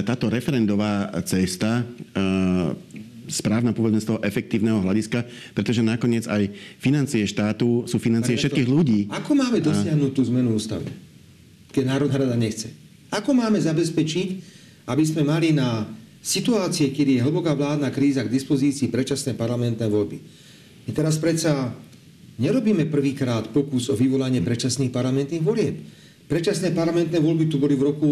táto 0.07 0.31
referendová 0.31 1.11
cesta 1.27 1.83
e, 1.83 1.85
správna 3.29 3.73
povedzme 3.73 4.01
z 4.01 4.09
toho 4.13 4.19
efektívneho 4.21 4.81
hľadiska, 4.85 5.25
pretože 5.57 5.81
nakoniec 5.81 6.29
aj 6.29 6.53
financie 6.81 7.25
štátu 7.25 7.89
sú 7.89 7.97
financie 7.99 8.37
všetkých 8.37 8.69
ľudí. 8.69 9.01
Ako 9.13 9.33
máme 9.33 9.61
dosiahnuť 9.61 10.11
tú 10.13 10.23
zmenu 10.29 10.57
ústavy, 10.57 10.89
keď 11.73 11.85
Národná 11.89 12.17
rada 12.21 12.37
nechce? 12.37 12.73
Ako 13.15 13.33
máme 13.33 13.61
zabezpečiť, 13.61 14.29
aby 14.91 15.05
sme 15.07 15.23
mali 15.25 15.55
na 15.55 15.87
situácie, 16.25 16.91
kedy 16.91 17.21
je 17.21 17.25
hlboká 17.25 17.53
vládna 17.55 17.93
kríza 17.93 18.25
k 18.25 18.33
dispozícii 18.33 18.91
predčasné 18.91 19.39
parlamentné 19.39 19.87
voľby? 19.87 20.19
My 20.85 20.91
teraz 20.93 21.17
predsa 21.17 21.73
nerobíme 22.37 22.91
prvýkrát 22.91 23.49
pokus 23.55 23.89
o 23.89 23.95
vyvolanie 23.95 24.43
predčasných 24.43 24.91
parlamentných 24.91 25.45
volieb. 25.45 25.79
Predčasné 26.27 26.73
parlamentné 26.73 27.21
voľby 27.21 27.47
tu 27.47 27.61
boli 27.61 27.77
v 27.77 27.87
roku 27.93 28.11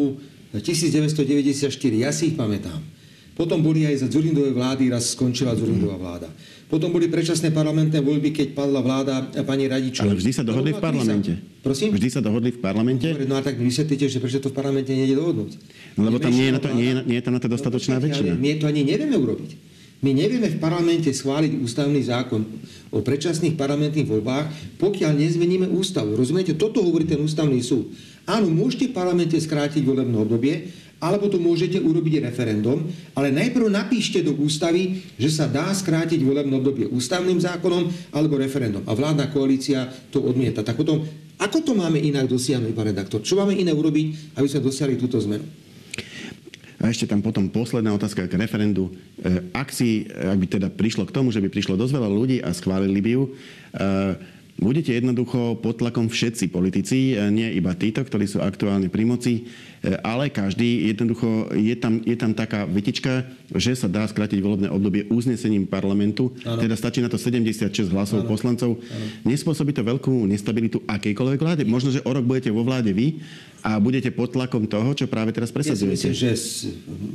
1994, 0.53 1.73
ja 1.97 2.13
si 2.13 2.33
ich 2.33 2.37
pamätám. 2.37 3.02
Potom 3.33 3.65
boli 3.65 3.89
aj 3.89 4.05
za 4.05 4.07
Dzurindovej 4.13 4.53
vlády, 4.53 4.93
raz 4.93 5.17
skončila 5.17 5.57
Dzurindová 5.57 5.97
vláda. 5.97 6.29
Potom 6.73 6.89
boli 6.89 7.09
predčasné 7.09 7.53
parlamentné 7.53 8.01
voľby, 8.01 8.33
keď 8.33 8.57
padla 8.57 8.81
vláda 8.81 9.29
pani 9.45 9.69
Radičová. 9.69 10.09
Ale 10.09 10.17
vždy 10.17 10.33
sa 10.33 10.41
dohodli 10.41 10.73
v 10.73 10.81
parlamente. 10.81 11.33
Prosím? 11.61 11.93
Vždy 11.93 12.09
sa 12.09 12.21
dohodli 12.25 12.49
v 12.53 12.61
parlamente. 12.65 13.09
No 13.29 13.37
a 13.37 13.45
tak 13.45 13.61
vysvetlíte, 13.61 14.09
že 14.09 14.21
prečo 14.21 14.41
to 14.41 14.49
v 14.49 14.57
parlamente 14.57 14.89
nejde 14.89 15.17
dohodnúť. 15.17 15.53
No, 16.01 16.09
lebo 16.09 16.17
tam 16.17 16.33
nie 16.33 16.49
je, 16.49 16.53
na 16.57 16.61
to, 16.61 16.73
nie, 16.73 16.89
je, 16.89 16.95
nie 17.05 17.17
je 17.21 17.25
tam 17.29 17.37
na 17.37 17.43
to 17.45 17.53
dostatočná 17.53 18.01
no, 18.01 18.05
väčšina. 18.09 18.41
My 18.41 18.57
to 18.57 18.65
ani 18.69 18.89
nevieme 18.89 19.17
urobiť. 19.21 19.51
My 20.03 20.11
nevieme 20.17 20.51
v 20.51 20.59
parlamente 20.59 21.13
schváliť 21.15 21.63
ústavný 21.63 22.03
zákon 22.03 22.43
o 22.91 22.99
predčasných 23.07 23.55
parlamentných 23.55 24.09
voľbách, 24.09 24.77
pokiaľ 24.83 25.15
nezmeníme 25.15 25.71
ústavu. 25.71 26.19
Rozumiete? 26.19 26.59
Toto 26.59 26.83
hovorí 26.83 27.07
ten 27.07 27.23
ústavný 27.23 27.63
súd. 27.63 27.95
Áno, 28.27 28.51
môžete 28.51 28.91
v 28.91 28.97
parlamente 28.99 29.39
skrátiť 29.39 29.87
volebné 29.87 30.17
obdobie, 30.19 30.75
alebo 31.03 31.27
to 31.27 31.43
môžete 31.43 31.83
urobiť 31.83 32.23
referendum, 32.23 32.87
ale 33.19 33.35
najprv 33.35 33.67
napíšte 33.67 34.23
do 34.23 34.39
ústavy, 34.39 35.03
že 35.19 35.35
sa 35.35 35.51
dá 35.51 35.67
skrátiť 35.75 36.23
volebné 36.23 36.55
obdobie 36.55 36.87
ústavným 36.87 37.43
zákonom 37.43 37.91
alebo 38.15 38.39
referendum. 38.39 38.87
A 38.87 38.95
vládna 38.95 39.27
koalícia 39.35 39.91
to 40.15 40.23
odmieta. 40.23 40.63
Tak 40.63 40.79
potom, 40.79 41.03
ako 41.43 41.59
to 41.67 41.73
máme 41.75 41.99
inak 41.99 42.31
dosiahnuť, 42.31 42.71
pán 42.71 42.95
redaktor? 42.95 43.19
Čo 43.27 43.35
máme 43.35 43.59
iné 43.59 43.75
urobiť, 43.75 44.39
aby 44.39 44.47
sme 44.47 44.63
dosiahli 44.63 44.95
túto 44.95 45.19
zmenu? 45.19 45.43
A 46.83 46.91
ešte 46.91 47.07
tam 47.07 47.23
potom 47.23 47.47
posledná 47.47 47.95
otázka 47.95 48.27
k 48.27 48.35
referendu. 48.35 48.91
E, 49.23 49.55
ak, 49.55 49.71
si, 49.71 50.03
ak 50.11 50.35
by 50.35 50.47
teda 50.51 50.69
prišlo 50.71 51.07
k 51.07 51.15
tomu, 51.15 51.31
že 51.31 51.39
by 51.39 51.47
prišlo 51.47 51.79
dosť 51.79 51.95
veľa 51.95 52.11
ľudí 52.11 52.43
a 52.43 52.51
schválili 52.51 52.99
by 52.99 53.11
ju, 53.15 53.23
e, 53.23 53.31
budete 54.61 54.93
jednoducho 54.93 55.57
pod 55.59 55.81
tlakom 55.81 56.13
všetci 56.13 56.53
politici, 56.53 57.17
e, 57.17 57.33
nie 57.33 57.49
iba 57.57 57.73
títo, 57.73 58.05
ktorí 58.05 58.29
sú 58.29 58.45
aktuálne 58.45 58.93
pri 58.93 59.09
moci, 59.09 59.49
e, 59.81 59.97
ale 60.05 60.29
každý 60.29 60.93
jednoducho, 60.93 61.49
je 61.57 61.73
tam, 61.81 62.05
je 62.05 62.17
tam 62.19 62.37
taká 62.37 62.69
vytička, 62.69 63.25
že 63.57 63.73
sa 63.73 63.89
dá 63.89 64.05
skrátiť 64.05 64.45
volebné 64.45 64.69
obdobie 64.69 65.09
uznesením 65.09 65.65
parlamentu, 65.65 66.37
ano. 66.45 66.61
teda 66.61 66.77
stačí 66.77 67.01
na 67.01 67.09
to 67.09 67.17
76 67.17 67.89
hlasov 67.91 68.23
ano. 68.25 68.29
poslancov. 68.29 68.71
Ano. 68.77 69.05
Nespôsobí 69.25 69.73
to 69.73 69.81
veľkú 69.81 70.29
nestabilitu 70.29 70.85
akejkoľvek 70.85 71.41
vláde. 71.41 71.63
Možno, 71.65 71.89
že 71.89 72.05
o 72.05 72.11
rok 72.13 72.25
budete 72.29 72.53
vo 72.53 72.61
vláde 72.61 72.93
vy 72.93 73.25
a 73.65 73.81
budete 73.81 74.13
pod 74.13 74.37
tlakom 74.37 74.69
toho, 74.69 74.93
čo 74.93 75.09
práve 75.09 75.33
teraz 75.33 75.49
presadzujete. 75.49 76.13
Ja 76.13 76.13
si 76.13 76.13
myslím, 76.13 76.19
že 76.19 76.33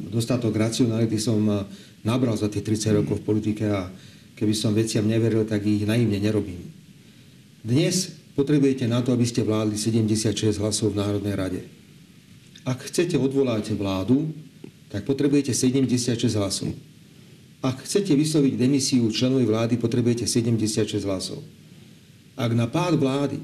dostatok 0.10 0.58
racionality 0.58 1.22
som 1.22 1.38
e, 1.46 1.70
nabral 2.01 2.34
za 2.34 2.50
tých 2.50 2.65
30 2.65 3.06
rokov 3.06 3.22
v 3.22 3.27
politike 3.29 3.70
a 3.70 3.94
keby 4.34 4.53
som 4.58 4.74
veciam 4.74 5.06
neveril, 5.06 5.46
tak 5.46 5.65
ich 5.65 5.86
naivne 5.86 6.17
nerobím. 6.17 6.76
Dnes 7.67 8.15
potrebujete 8.31 8.88
na 8.88 9.03
to, 9.03 9.12
aby 9.12 9.27
ste 9.27 9.43
vládli 9.43 9.75
76 9.75 10.55
hlasov 10.55 10.95
v 10.95 11.03
Národnej 11.03 11.36
rade. 11.36 11.62
Ak 12.63 12.88
chcete 12.88 13.19
odvolať 13.19 13.75
vládu, 13.75 14.31
tak 14.88 15.03
potrebujete 15.03 15.51
76 15.51 16.31
hlasov. 16.39 16.71
Ak 17.59 17.83
chcete 17.83 18.15
vysloviť 18.15 18.55
demisiu 18.55 19.12
členovi 19.12 19.43
vlády, 19.43 19.75
potrebujete 19.75 20.24
76 20.24 21.03
hlasov. 21.03 21.43
Ak 22.39 22.55
na 22.55 22.71
pád 22.71 22.95
vlády 22.95 23.43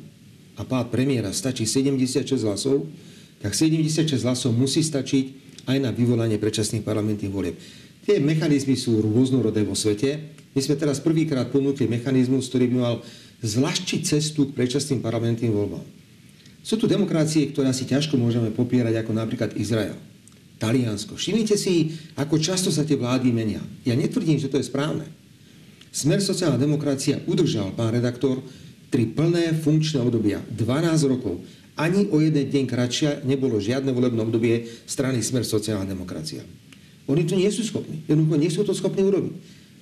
a 0.56 0.64
pád 0.64 0.88
premiéra 0.88 1.36
stačí 1.36 1.68
76 1.68 2.48
hlasov, 2.48 2.88
tak 3.44 3.52
76 3.52 4.08
hlasov 4.24 4.56
musí 4.56 4.88
stačiť 4.88 5.26
aj 5.68 5.78
na 5.84 5.92
vyvolanie 5.92 6.40
predčasných 6.40 6.88
parlamentných 6.88 7.34
volieb. 7.34 7.60
Tie 8.08 8.24
mechanizmy 8.24 8.80
sú 8.80 9.04
rôznorodé 9.04 9.68
vo 9.68 9.76
svete. 9.76 10.40
My 10.56 10.64
sme 10.64 10.80
teraz 10.80 11.04
prvýkrát 11.04 11.52
ponúkli 11.52 11.92
mechanizmus, 11.92 12.48
ktorý 12.48 12.72
by 12.72 12.78
mal 12.80 12.96
zľahčiť 13.44 14.02
cestu 14.08 14.50
k 14.50 14.56
predčasným 14.56 15.04
parlamentným 15.04 15.52
voľbám. 15.52 15.84
Sú 16.64 16.80
tu 16.80 16.88
demokracie, 16.88 17.52
ktoré 17.52 17.76
si 17.76 17.84
ťažko 17.84 18.16
môžeme 18.16 18.48
popierať, 18.56 19.04
ako 19.04 19.12
napríklad 19.12 19.52
Izrael, 19.60 20.00
Taliansko. 20.64 21.20
Všimnite 21.20 21.60
si, 21.60 22.00
ako 22.16 22.40
často 22.40 22.72
sa 22.72 22.88
tie 22.88 22.96
vlády 22.96 23.36
menia. 23.36 23.60
Ja 23.84 24.00
netvrdím, 24.00 24.40
že 24.40 24.48
to 24.48 24.56
je 24.56 24.72
správne. 24.72 25.04
Smer 25.92 26.24
sociálna 26.24 26.56
demokracia 26.56 27.20
udržal, 27.28 27.76
pán 27.76 27.92
redaktor, 27.92 28.40
tri 28.88 29.12
plné 29.12 29.52
funkčné 29.60 30.00
obdobia, 30.00 30.40
12 30.56 31.12
rokov. 31.12 31.44
Ani 31.76 32.08
o 32.14 32.24
jeden 32.24 32.48
deň 32.48 32.64
kratšia 32.70 33.12
nebolo 33.28 33.60
žiadne 33.60 33.92
volebné 33.92 34.24
obdobie 34.24 34.72
strany 34.88 35.20
Smer 35.20 35.44
sociálna 35.44 35.84
demokracia. 35.84 36.48
Oni 37.12 37.28
to 37.28 37.36
nie 37.36 37.52
sú 37.52 37.68
schopní. 37.68 38.08
Jednoducho 38.08 38.40
nie 38.40 38.52
sú 38.54 38.64
to 38.64 38.72
schopní 38.72 39.04
urobiť. 39.04 39.34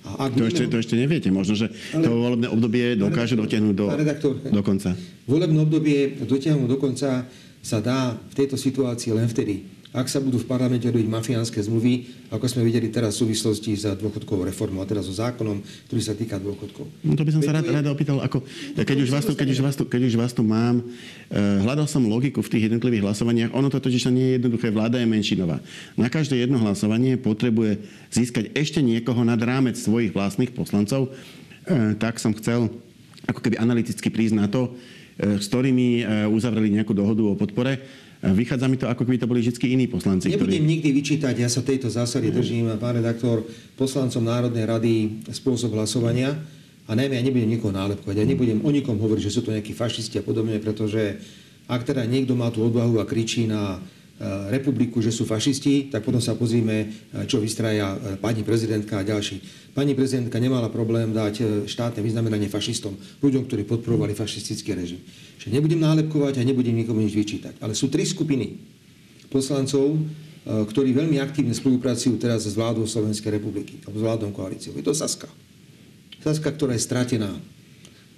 A 0.02 0.26
ak 0.26 0.34
to, 0.34 0.42
ešte, 0.50 0.66
to 0.66 0.76
ešte 0.82 0.94
neviete. 0.98 1.30
Možno, 1.30 1.54
že 1.54 1.70
ale, 1.94 2.02
to 2.02 2.10
volebné 2.10 2.48
obdobie 2.50 2.98
dokáže 2.98 3.38
dotiahnuť 3.38 3.74
do, 3.74 3.86
redaktor, 3.86 4.34
do 4.34 4.62
konca. 4.66 4.98
Volebné 5.30 5.58
obdobie 5.62 6.18
dotiahnuť 6.26 6.68
do 6.68 6.78
konca 6.78 7.30
sa 7.62 7.78
dá 7.78 8.18
v 8.18 8.34
tejto 8.34 8.58
situácii 8.58 9.14
len 9.14 9.30
vtedy, 9.30 9.62
ak 9.92 10.08
sa 10.08 10.24
budú 10.24 10.40
v 10.40 10.48
parlamente 10.48 10.88
robiť 10.88 11.04
mafiánske 11.04 11.60
zmluvy, 11.60 12.08
ako 12.32 12.48
sme 12.48 12.64
videli 12.64 12.88
teraz 12.88 13.20
v 13.20 13.28
súvislosti 13.28 13.76
s 13.76 13.84
dôchodkovou 14.00 14.48
reformou 14.48 14.80
a 14.80 14.88
teraz 14.88 15.04
so 15.04 15.12
zákonom, 15.12 15.60
ktorý 15.60 16.00
sa 16.00 16.16
týka 16.16 16.40
dôchodkov. 16.40 16.88
No 17.04 17.12
to 17.12 17.28
by 17.28 17.32
som 17.36 17.44
Veď 17.44 17.48
sa 17.52 17.54
rád, 17.60 17.66
je... 17.68 17.72
rád 17.76 17.86
opýtal, 17.92 18.16
ako, 18.24 18.40
keď, 18.72 18.98
už 19.04 19.10
vás 19.12 19.24
tu, 19.28 19.36
keď, 19.36 19.48
už 19.52 19.60
vás 19.60 19.76
tu, 19.76 19.84
keď 19.84 20.02
už 20.08 20.14
vás 20.16 20.32
tu 20.32 20.40
mám, 20.40 20.80
eh, 20.80 21.60
hľadal 21.60 21.84
som 21.84 22.08
logiku 22.08 22.40
v 22.40 22.56
tých 22.56 22.72
jednotlivých 22.72 23.04
hlasovaniach, 23.04 23.52
ono 23.52 23.68
to 23.68 23.84
totiž 23.84 24.08
nie 24.08 24.32
je 24.32 24.34
jednoduché, 24.40 24.72
vláda 24.72 24.96
je 24.96 25.04
menšinová. 25.04 25.60
Na 26.00 26.08
každé 26.08 26.40
jedno 26.40 26.56
hlasovanie 26.56 27.20
potrebuje 27.20 27.84
získať 28.08 28.48
ešte 28.56 28.80
niekoho 28.80 29.20
nad 29.28 29.38
rámec 29.44 29.76
svojich 29.76 30.16
vlastných 30.16 30.56
poslancov, 30.56 31.12
eh, 31.68 31.92
tak 32.00 32.16
som 32.16 32.32
chcel 32.32 32.72
ako 33.28 33.44
keby 33.44 33.60
analyticky 33.60 34.08
prísť 34.08 34.40
na 34.40 34.48
to, 34.48 34.72
eh, 35.20 35.36
s 35.36 35.52
ktorými 35.52 36.00
uzavreli 36.32 36.80
nejakú 36.80 36.96
dohodu 36.96 37.20
o 37.28 37.36
podpore 37.36 38.01
Vychádza 38.22 38.70
mi 38.70 38.78
to, 38.78 38.86
ako 38.86 39.02
keby 39.02 39.18
to 39.18 39.26
boli 39.26 39.42
vždy 39.42 39.74
iní 39.74 39.90
poslanci. 39.90 40.30
Nebudem 40.30 40.62
ktorí... 40.62 40.72
nikdy 40.78 40.88
vyčítať, 40.94 41.34
ja 41.42 41.50
sa 41.50 41.58
tejto 41.58 41.90
zásady 41.90 42.30
držím, 42.30 42.70
pán 42.78 42.94
redaktor, 43.02 43.42
poslancom 43.74 44.22
Národnej 44.22 44.62
rady 44.62 44.94
spôsob 45.34 45.74
hlasovania. 45.74 46.38
A 46.86 46.94
najmä 46.94 47.18
ja 47.18 47.22
nebudem 47.22 47.50
nikoho 47.50 47.74
nálepkovať. 47.74 48.22
Ja 48.22 48.26
nebudem 48.26 48.62
o 48.62 48.70
nikom 48.70 48.98
hovoriť, 48.98 49.22
že 49.26 49.34
sú 49.34 49.40
to 49.42 49.54
nejakí 49.54 49.74
fašisti 49.74 50.18
a 50.18 50.26
podobne, 50.26 50.58
pretože 50.62 51.18
ak 51.66 51.82
teda 51.82 52.06
niekto 52.06 52.38
má 52.38 52.50
tú 52.54 52.62
odvahu 52.62 53.02
a 53.02 53.06
kričí 53.06 53.46
na 53.50 53.82
republiku, 54.48 55.02
že 55.02 55.10
sú 55.10 55.26
fašisti, 55.26 55.90
tak 55.90 56.06
potom 56.06 56.22
sa 56.22 56.38
pozrime, 56.38 56.86
eh, 56.86 57.26
čo 57.26 57.42
vystraja 57.42 57.94
eh, 57.94 57.98
pani 58.20 58.46
prezidentka 58.46 59.02
a 59.02 59.06
ďalší. 59.06 59.42
Pani 59.72 59.96
prezidentka 59.96 60.36
nemala 60.36 60.68
problém 60.68 61.16
dať 61.16 61.64
štátne 61.64 62.04
vyznamenanie 62.04 62.46
fašistom, 62.52 62.92
ľuďom, 63.24 63.48
ktorí 63.48 63.64
podporovali 63.64 64.12
fašistický 64.12 64.76
režim. 64.76 65.00
Čiže 65.40 65.56
nebudem 65.56 65.80
nálepkovať 65.80 66.38
a 66.38 66.46
nebudem 66.46 66.76
nikomu 66.76 67.00
nič 67.00 67.16
vyčítať. 67.16 67.56
Ale 67.64 67.72
sú 67.72 67.88
tri 67.88 68.04
skupiny 68.04 68.60
poslancov, 69.32 69.96
ktorí 70.44 70.92
veľmi 70.92 71.16
aktívne 71.24 71.56
spolupracujú 71.56 72.20
teraz 72.20 72.44
s 72.44 72.52
vládou 72.52 72.84
Slovenskej 72.84 73.32
republiky, 73.32 73.80
alebo 73.88 73.96
s 73.96 74.04
vládou 74.04 74.28
koalíciou. 74.36 74.76
Je 74.76 74.84
to 74.84 74.92
Saska. 74.92 75.32
Saska, 76.20 76.52
ktorá 76.52 76.76
je 76.76 76.84
stratená. 76.84 77.32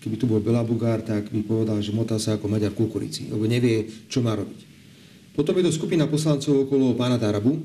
Keby 0.03 0.19
tu 0.19 0.27
bol 0.27 0.43
Bela 0.43 0.67
Bugár, 0.67 1.07
tak 1.07 1.31
by 1.31 1.41
povedal, 1.47 1.79
že 1.79 1.95
motá 1.95 2.19
sa 2.19 2.35
ako 2.35 2.51
Maďar 2.51 2.75
kukurici, 2.75 3.31
lebo 3.31 3.47
nevie, 3.47 3.87
čo 4.11 4.27
má 4.27 4.35
robiť. 4.35 4.74
Potom 5.35 5.55
je 5.59 5.67
to 5.67 5.73
skupina 5.75 6.07
poslancov 6.07 6.71
okolo 6.71 6.95
pána 6.95 7.19
Tarabu 7.19 7.59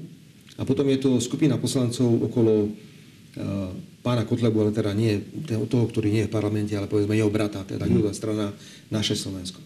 a 0.57 0.65
potom 0.65 0.89
je 0.89 0.97
to 0.97 1.21
skupina 1.21 1.61
poslancov 1.61 2.09
okolo 2.25 2.65
uh, 2.65 3.69
pána 4.01 4.25
Kotlebu, 4.25 4.57
ale 4.65 4.71
teda 4.73 4.91
nie 4.97 5.21
toho, 5.69 5.85
ktorý 5.85 6.09
nie 6.09 6.25
je 6.25 6.29
v 6.29 6.35
parlamente, 6.35 6.73
ale 6.73 6.89
povedzme 6.89 7.13
jeho 7.13 7.29
brata, 7.29 7.61
teda 7.61 7.85
ľudová 7.85 8.11
strana 8.11 8.49
Naše 8.89 9.13
Slovensko. 9.13 9.61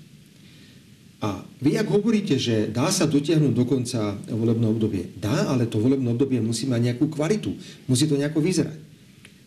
A 1.24 1.40
vy, 1.64 1.80
ak 1.80 1.88
hovoríte, 1.88 2.36
že 2.36 2.68
dá 2.68 2.92
sa 2.92 3.08
dotiahnuť 3.08 3.54
do 3.56 3.64
konca 3.64 4.20
volebné 4.28 4.68
obdobie, 4.68 5.16
dá, 5.16 5.48
ale 5.48 5.72
to 5.72 5.80
volebné 5.80 6.12
obdobie 6.12 6.44
musí 6.44 6.68
mať 6.68 6.92
nejakú 6.92 7.08
kvalitu, 7.08 7.56
musí 7.88 8.04
to 8.12 8.20
nejako 8.20 8.44
vyzerať. 8.44 8.76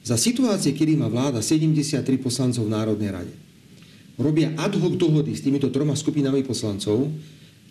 Za 0.01 0.17
situácie, 0.17 0.73
kedy 0.73 0.97
má 0.97 1.13
vláda 1.13 1.45
73 1.45 2.01
poslancov 2.17 2.65
v 2.65 2.73
Národnej 2.73 3.13
rade, 3.13 3.35
robia 4.17 4.57
ad 4.57 4.73
hoc 4.81 4.97
dohody 4.97 5.37
s 5.37 5.45
týmito 5.45 5.69
troma 5.69 5.93
skupinami 5.93 6.41
poslancov, 6.49 7.13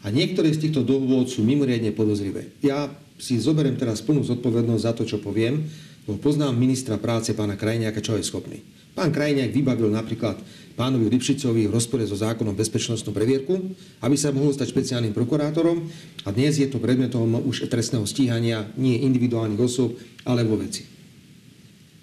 a 0.06 0.14
niektoré 0.14 0.54
z 0.54 0.70
týchto 0.70 0.86
dohôd 0.86 1.34
sú 1.34 1.42
mimoriadne 1.42 1.90
podozrivé. 1.90 2.54
Ja 2.62 2.94
si 3.18 3.42
zoberiem 3.42 3.74
teraz 3.74 4.06
plnú 4.06 4.22
zodpovednosť 4.22 4.84
za 4.86 4.94
to, 4.94 5.04
čo 5.04 5.18
poviem, 5.18 5.66
lebo 6.06 6.22
poznám 6.22 6.54
ministra 6.54 7.02
práce 7.02 7.34
pána 7.34 7.58
Krajniaka, 7.58 8.06
čo 8.06 8.14
je 8.14 8.22
schopný. 8.22 8.62
Pán 8.94 9.10
Krajniak 9.10 9.50
vybavil 9.50 9.90
napríklad 9.90 10.38
pánovi 10.78 11.10
Lipšicovi 11.10 11.66
v 11.66 11.74
rozpore 11.74 12.06
so 12.06 12.16
zákonom 12.16 12.54
bezpečnostnú 12.54 13.12
previerku, 13.12 13.74
aby 14.06 14.16
sa 14.16 14.30
mohol 14.30 14.54
stať 14.54 14.72
špeciálnym 14.72 15.12
prokurátorom 15.12 15.84
a 16.24 16.30
dnes 16.30 16.62
je 16.62 16.70
to 16.70 16.78
predmetom 16.78 17.42
už 17.42 17.66
trestného 17.68 18.06
stíhania 18.06 18.70
nie 18.78 19.02
individuálnych 19.04 19.60
osôb, 19.60 19.98
ale 20.24 20.46
vo 20.46 20.62
veci. 20.62 20.86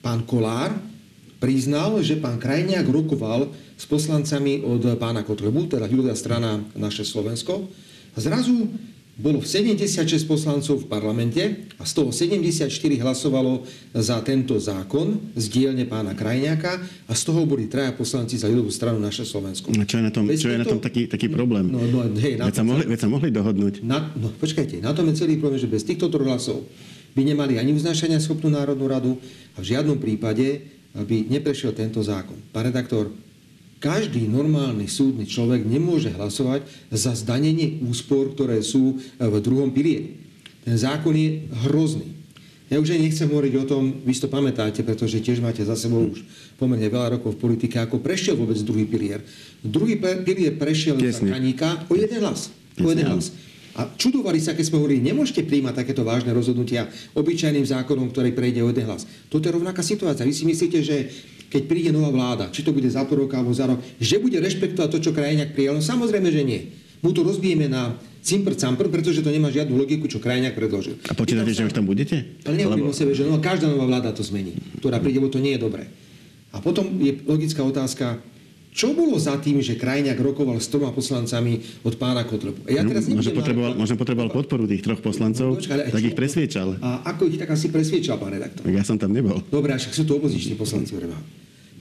Pán 0.02 0.26
Kolár 0.26 0.74
priznal, 1.38 2.02
že 2.02 2.18
pán 2.18 2.42
Krajniak 2.42 2.84
rokoval 2.90 3.54
s 3.78 3.84
poslancami 3.86 4.66
od 4.66 4.82
pána 4.98 5.22
Kotlebu, 5.22 5.70
teda 5.70 5.86
ľudia 5.86 6.18
strana 6.18 6.60
Naše 6.74 7.06
Slovensko, 7.06 7.70
a 8.12 8.18
zrazu 8.20 8.68
bolo 9.12 9.44
76 9.44 10.08
poslancov 10.24 10.82
v 10.82 10.86
parlamente 10.88 11.68
a 11.76 11.84
z 11.84 11.92
toho 12.00 12.08
74 12.08 12.72
hlasovalo 12.96 13.60
za 13.92 14.16
tento 14.24 14.56
zákon 14.56 15.36
z 15.36 15.44
dielne 15.52 15.84
pána 15.84 16.16
Krajňáka 16.16 16.80
a 17.06 17.12
z 17.12 17.22
toho 17.28 17.44
boli 17.44 17.68
traja 17.68 17.92
poslanci 17.92 18.40
za 18.40 18.48
ľudovú 18.48 18.72
stranu 18.72 18.96
naše 18.96 19.28
Slovensko. 19.28 19.68
No 19.76 19.84
čo 19.84 20.00
je 20.00 20.04
na 20.08 20.12
tom, 20.12 20.24
čo 20.32 20.48
je 20.48 20.56
na 20.56 20.64
tom 20.64 20.80
taký, 20.80 21.12
taký 21.12 21.28
problém? 21.28 21.68
No, 21.68 21.84
no, 21.84 22.08
hej, 22.16 22.40
veď, 22.40 22.56
sa 22.56 22.64
mohli, 22.64 22.84
veď 22.88 22.98
sa 23.04 23.08
mohli 23.12 23.28
dohodnúť. 23.28 23.84
Na, 23.84 24.10
no, 24.16 24.32
počkajte, 24.32 24.80
na 24.80 24.96
tom 24.96 25.04
je 25.12 25.20
celý 25.20 25.36
problém, 25.36 25.60
že 25.60 25.68
bez 25.68 25.84
týchto 25.84 26.08
troch 26.08 26.24
hlasov 26.24 26.64
by 27.12 27.22
nemali 27.22 27.60
ani 27.60 27.76
uznášania 27.76 28.16
schopnú 28.16 28.48
Národnú 28.48 28.88
radu 28.88 29.12
a 29.54 29.60
v 29.60 29.76
žiadnom 29.76 30.00
prípade 30.00 30.64
by 30.96 31.28
neprešiel 31.28 31.76
tento 31.76 32.00
zákon. 32.00 32.36
Pán 32.48 32.72
redaktor, 32.72 33.12
každý 33.82 34.30
normálny 34.30 34.86
súdny 34.86 35.26
človek 35.26 35.66
nemôže 35.66 36.14
hlasovať 36.14 36.62
za 36.94 37.18
zdanenie 37.18 37.82
úspor, 37.82 38.30
ktoré 38.30 38.62
sú 38.62 39.02
v 39.18 39.36
druhom 39.42 39.74
pilieri. 39.74 40.22
Ten 40.62 40.78
zákon 40.78 41.10
je 41.10 41.50
hrozný. 41.66 42.22
Ja 42.70 42.80
už 42.80 42.94
aj 42.94 43.04
nechcem 43.04 43.28
hovoriť 43.28 43.54
o 43.60 43.68
tom, 43.68 44.00
vy 44.00 44.14
to 44.16 44.32
pamätáte, 44.32 44.80
pretože 44.80 45.20
tiež 45.20 45.44
máte 45.44 45.60
za 45.60 45.76
sebou 45.76 46.08
už 46.08 46.24
pomerne 46.56 46.88
veľa 46.88 47.20
rokov 47.20 47.36
v 47.36 47.42
politike, 47.44 47.76
ako 47.76 48.00
prešiel 48.00 48.38
vôbec 48.38 48.56
druhý 48.64 48.88
pilier. 48.88 49.20
Druhý 49.60 50.00
pilier 50.00 50.56
prešiel 50.56 50.96
Tesne. 50.96 51.28
za 51.28 51.36
Kaníka 51.36 51.84
o 51.90 51.98
jeden 51.98 52.22
hlas. 52.24 52.48
O 52.80 52.88
jeden 52.88 53.12
hlas. 53.12 53.34
A 53.72 53.88
čudovali 53.88 54.36
sa, 54.36 54.52
keď 54.52 54.68
sme 54.68 54.84
hovorili, 54.84 55.00
nemôžete 55.00 55.48
príjmať 55.48 55.84
takéto 55.84 56.04
vážne 56.04 56.32
rozhodnutia 56.36 56.92
obyčajným 57.16 57.64
zákonom, 57.64 58.12
ktorý 58.12 58.36
prejde 58.36 58.60
o 58.60 58.68
jeden 58.68 58.84
hlas. 58.84 59.08
Toto 59.32 59.48
je 59.48 59.56
rovnaká 59.56 59.80
situácia. 59.80 60.28
Vy 60.28 60.36
si 60.36 60.44
myslíte, 60.44 60.84
že 60.84 61.08
keď 61.52 61.62
príde 61.68 61.90
nová 61.92 62.08
vláda, 62.08 62.48
či 62.48 62.64
to 62.64 62.72
bude 62.72 62.88
za 62.88 63.04
pol 63.04 63.28
roka 63.28 63.36
alebo 63.36 63.52
za 63.52 63.68
rok, 63.68 63.76
že 64.00 64.16
bude 64.16 64.40
rešpektovať 64.40 64.88
to, 64.88 64.98
čo 65.04 65.12
krajňák 65.12 65.52
prijal? 65.52 65.76
No 65.76 65.84
samozrejme, 65.84 66.32
že 66.32 66.40
nie. 66.40 66.72
Mu 67.04 67.12
to 67.12 67.20
rozbijeme 67.20 67.68
na 67.68 67.92
cimpr 68.24 68.56
campr, 68.56 68.88
pretože 68.88 69.20
to 69.20 69.28
nemá 69.28 69.52
žiadnu 69.52 69.76
logiku, 69.76 70.08
čo 70.08 70.22
krajňák 70.22 70.56
predložil. 70.56 70.96
A 71.10 71.12
počítate, 71.12 71.52
že 71.52 71.68
už 71.68 71.76
tam 71.76 71.84
budete? 71.84 72.40
Ale 72.48 72.56
nehovorím 72.56 72.88
Lebo... 72.88 72.94
o 72.94 72.96
sebe, 72.96 73.12
že 73.12 73.28
no, 73.28 73.36
každá 73.42 73.68
nová 73.68 73.84
vláda 73.84 74.16
to 74.16 74.24
zmení, 74.24 74.56
ktorá 74.80 74.96
príde, 74.96 75.20
bo 75.20 75.28
to 75.28 75.42
nie 75.42 75.58
je 75.58 75.60
dobré. 75.60 75.92
A 76.56 76.64
potom 76.64 76.88
je 77.02 77.20
logická 77.28 77.60
otázka, 77.66 78.22
čo 78.72 78.96
bolo 78.96 79.20
za 79.20 79.36
tým, 79.36 79.60
že 79.60 79.76
Krajňák 79.76 80.16
rokoval 80.16 80.56
s 80.56 80.72
troma 80.72 80.96
poslancami 80.96 81.60
od 81.84 81.92
pána 82.00 82.24
Kotlebu? 82.24 82.64
Ja 82.72 82.80
teraz 82.88 83.04
no, 83.04 83.20
možno, 83.20 83.36
potreboval, 83.36 83.72
možno 83.76 83.96
potreboval 84.00 84.32
podporu 84.32 84.64
tých 84.64 84.80
troch 84.80 85.04
poslancov, 85.04 85.48
no, 85.52 85.56
počkaj, 85.60 85.92
tak 85.92 86.00
ich 86.00 86.16
presviečal. 86.16 86.80
A 86.80 87.04
ako 87.12 87.28
ich 87.28 87.36
tak 87.36 87.52
asi 87.52 87.68
presviečal, 87.68 88.16
pán 88.16 88.32
redaktor? 88.32 88.64
Ja 88.72 88.80
som 88.80 88.96
tam 88.96 89.12
nebol. 89.12 89.44
Dobre, 89.52 89.76
však 89.76 89.92
sú 89.92 90.08
to 90.08 90.16
opoziční 90.16 90.56
poslanci, 90.56 90.96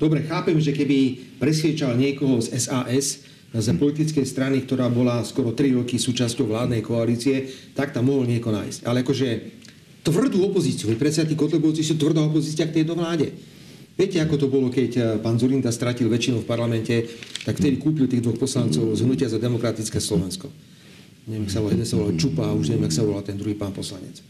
Dobre, 0.01 0.25
chápem, 0.25 0.57
že 0.57 0.73
keby 0.73 0.97
presviečal 1.37 1.93
niekoho 1.93 2.41
z 2.41 2.57
SAS, 2.57 3.21
z 3.53 3.67
politickej 3.77 4.25
strany, 4.25 4.65
ktorá 4.65 4.89
bola 4.89 5.21
skoro 5.21 5.53
3 5.53 5.77
roky 5.77 6.01
súčasťou 6.01 6.49
vládnej 6.49 6.81
koalície, 6.81 7.45
tak 7.77 7.93
tam 7.93 8.09
mohol 8.09 8.25
nieko 8.25 8.49
nájsť. 8.49 8.81
Ale 8.89 9.05
akože 9.05 9.27
tvrdú 10.01 10.41
opozíciu, 10.41 10.89
veď 10.89 10.97
predsa 10.97 11.21
tí 11.29 11.37
Kotlebovci 11.37 11.85
sú 11.85 12.01
tvrdá 12.01 12.25
opozícia 12.25 12.65
k 12.65 12.81
tejto 12.81 12.97
vláde. 12.97 13.29
Viete, 13.93 14.17
ako 14.17 14.35
to 14.41 14.47
bolo, 14.49 14.73
keď 14.73 14.91
eh, 14.97 15.03
pán 15.21 15.37
Zurinda 15.37 15.69
stratil 15.69 16.09
väčšinu 16.09 16.41
v 16.41 16.49
parlamente, 16.49 17.05
tak 17.45 17.61
vtedy 17.61 17.77
kúpil 17.77 18.09
tých 18.09 18.25
dvoch 18.25 18.41
poslancov 18.41 18.97
z 18.97 19.05
Hnutia 19.05 19.29
za 19.29 19.37
demokratické 19.37 20.01
Slovensko. 20.01 20.49
Neviem, 21.29 21.45
sa 21.51 21.61
volal, 21.61 21.77
jeden 21.77 21.85
sa 21.85 22.01
volal 22.01 22.17
Čupa 22.17 22.49
a 22.49 22.57
už 22.57 22.73
neviem, 22.73 22.89
ak 22.89 22.95
sa 22.97 23.05
volal 23.05 23.21
ten 23.21 23.37
druhý 23.37 23.53
pán 23.53 23.75
poslanec. 23.75 24.25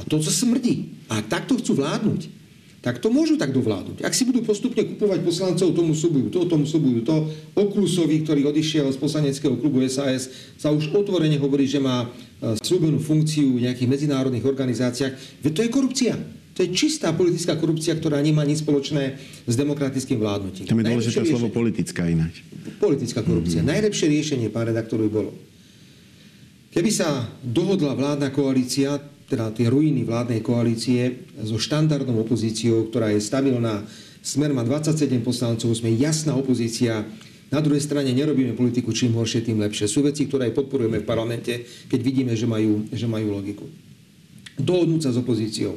A 0.00 0.06
to, 0.08 0.16
co 0.16 0.30
smrdí. 0.32 0.96
A 1.12 1.20
takto 1.20 1.60
chcú 1.60 1.76
vládnuť 1.76 2.43
tak 2.84 3.00
to 3.00 3.08
môžu 3.08 3.40
tak 3.40 3.48
dovládnuť. 3.56 4.04
Ak 4.04 4.12
si 4.12 4.28
budú 4.28 4.44
postupne 4.44 4.84
kupovať 4.84 5.24
poslancov, 5.24 5.72
tomu 5.72 5.96
súbujú 5.96 6.28
to, 6.28 6.44
tomu 6.44 6.68
súbujú 6.68 7.00
to. 7.00 7.32
Oklusovi, 7.56 8.20
ktorý 8.20 8.44
odišiel 8.52 8.92
z 8.92 9.00
poslaneckého 9.00 9.56
klubu 9.56 9.80
SAS, 9.88 10.28
sa 10.60 10.68
už 10.68 10.92
otvorene 10.92 11.40
hovorí, 11.40 11.64
že 11.64 11.80
má 11.80 12.04
e, 12.04 12.52
slúbenú 12.60 13.00
funkciu 13.00 13.56
v 13.56 13.64
nejakých 13.64 13.88
medzinárodných 13.88 14.44
organizáciách. 14.44 15.16
Veď 15.40 15.52
to 15.56 15.60
je 15.64 15.70
korupcia. 15.72 16.14
To 16.54 16.60
je 16.60 16.76
čistá 16.76 17.16
politická 17.16 17.56
korupcia, 17.56 17.96
ktorá 17.96 18.20
nemá 18.20 18.44
nič 18.44 18.60
spoločné 18.60 19.16
s 19.48 19.54
demokratickým 19.56 20.20
vládnutím. 20.20 20.68
Tam 20.68 20.76
je 20.76 20.84
dôležité 20.84 21.24
slovo 21.24 21.48
politická 21.48 22.04
ináč. 22.04 22.44
Politická 22.84 23.24
korupcia. 23.24 23.64
Mm-hmm. 23.64 23.74
Najlepšie 23.80 24.06
riešenie, 24.12 24.52
pán 24.52 24.68
redaktor, 24.68 25.00
by 25.00 25.08
bolo. 25.08 25.32
Keby 26.68 26.90
sa 26.92 27.32
dohodla 27.40 27.96
vládna 27.96 28.28
koalícia, 28.28 29.00
teda 29.28 29.50
tie 29.56 29.72
ruiny 29.72 30.04
vládnej 30.04 30.44
koalície 30.44 31.28
so 31.40 31.56
štandardnou 31.56 32.24
opozíciou, 32.24 32.88
ktorá 32.92 33.12
je 33.12 33.24
stabilná. 33.24 33.84
Smer 34.24 34.52
má 34.52 34.64
27 34.64 35.20
poslancov, 35.24 35.72
sme 35.76 35.92
jasná 35.96 36.36
opozícia. 36.36 37.04
Na 37.52 37.60
druhej 37.60 37.84
strane 37.84 38.12
nerobíme 38.12 38.56
politiku 38.56 38.92
čím 38.92 39.16
horšie, 39.16 39.44
tým 39.44 39.60
lepšie. 39.60 39.88
Sú 39.88 40.04
veci, 40.04 40.28
ktoré 40.28 40.52
podporujeme 40.52 41.00
v 41.00 41.08
parlamente, 41.08 41.64
keď 41.88 42.00
vidíme, 42.00 42.32
že 42.36 42.48
majú, 42.48 42.88
že 42.92 43.04
majú 43.04 43.36
logiku. 43.36 43.68
Dohodnúť 44.60 45.08
sa 45.08 45.10
s 45.12 45.20
opozíciou 45.20 45.76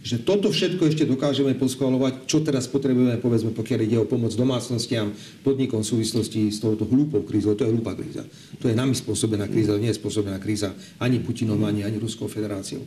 že 0.00 0.16
toto 0.16 0.48
všetko 0.48 0.88
ešte 0.88 1.04
dokážeme 1.04 1.52
poschvalovať, 1.60 2.24
čo 2.24 2.40
teraz 2.40 2.64
potrebujeme, 2.64 3.20
povedzme, 3.20 3.52
pokiaľ 3.52 3.80
ide 3.84 3.98
o 4.00 4.08
pomoc 4.08 4.32
domácnostiam, 4.32 5.12
podnikom 5.44 5.84
v 5.84 5.90
súvislosti 5.92 6.48
s 6.48 6.56
touto 6.56 6.88
hlúpou 6.88 7.20
krízou. 7.20 7.52
To 7.52 7.68
je 7.68 7.72
hlúpa 7.72 7.92
kríza. 7.92 8.24
To 8.64 8.72
je 8.72 8.74
nami 8.74 8.96
spôsobená 8.96 9.44
kríza, 9.44 9.76
nie 9.76 9.92
je 9.92 10.00
spôsobená 10.00 10.40
kríza 10.40 10.72
ani 10.96 11.20
Putinom, 11.20 11.60
ani, 11.68 11.84
ani 11.84 12.00
Ruskou 12.00 12.32
federáciou. 12.32 12.80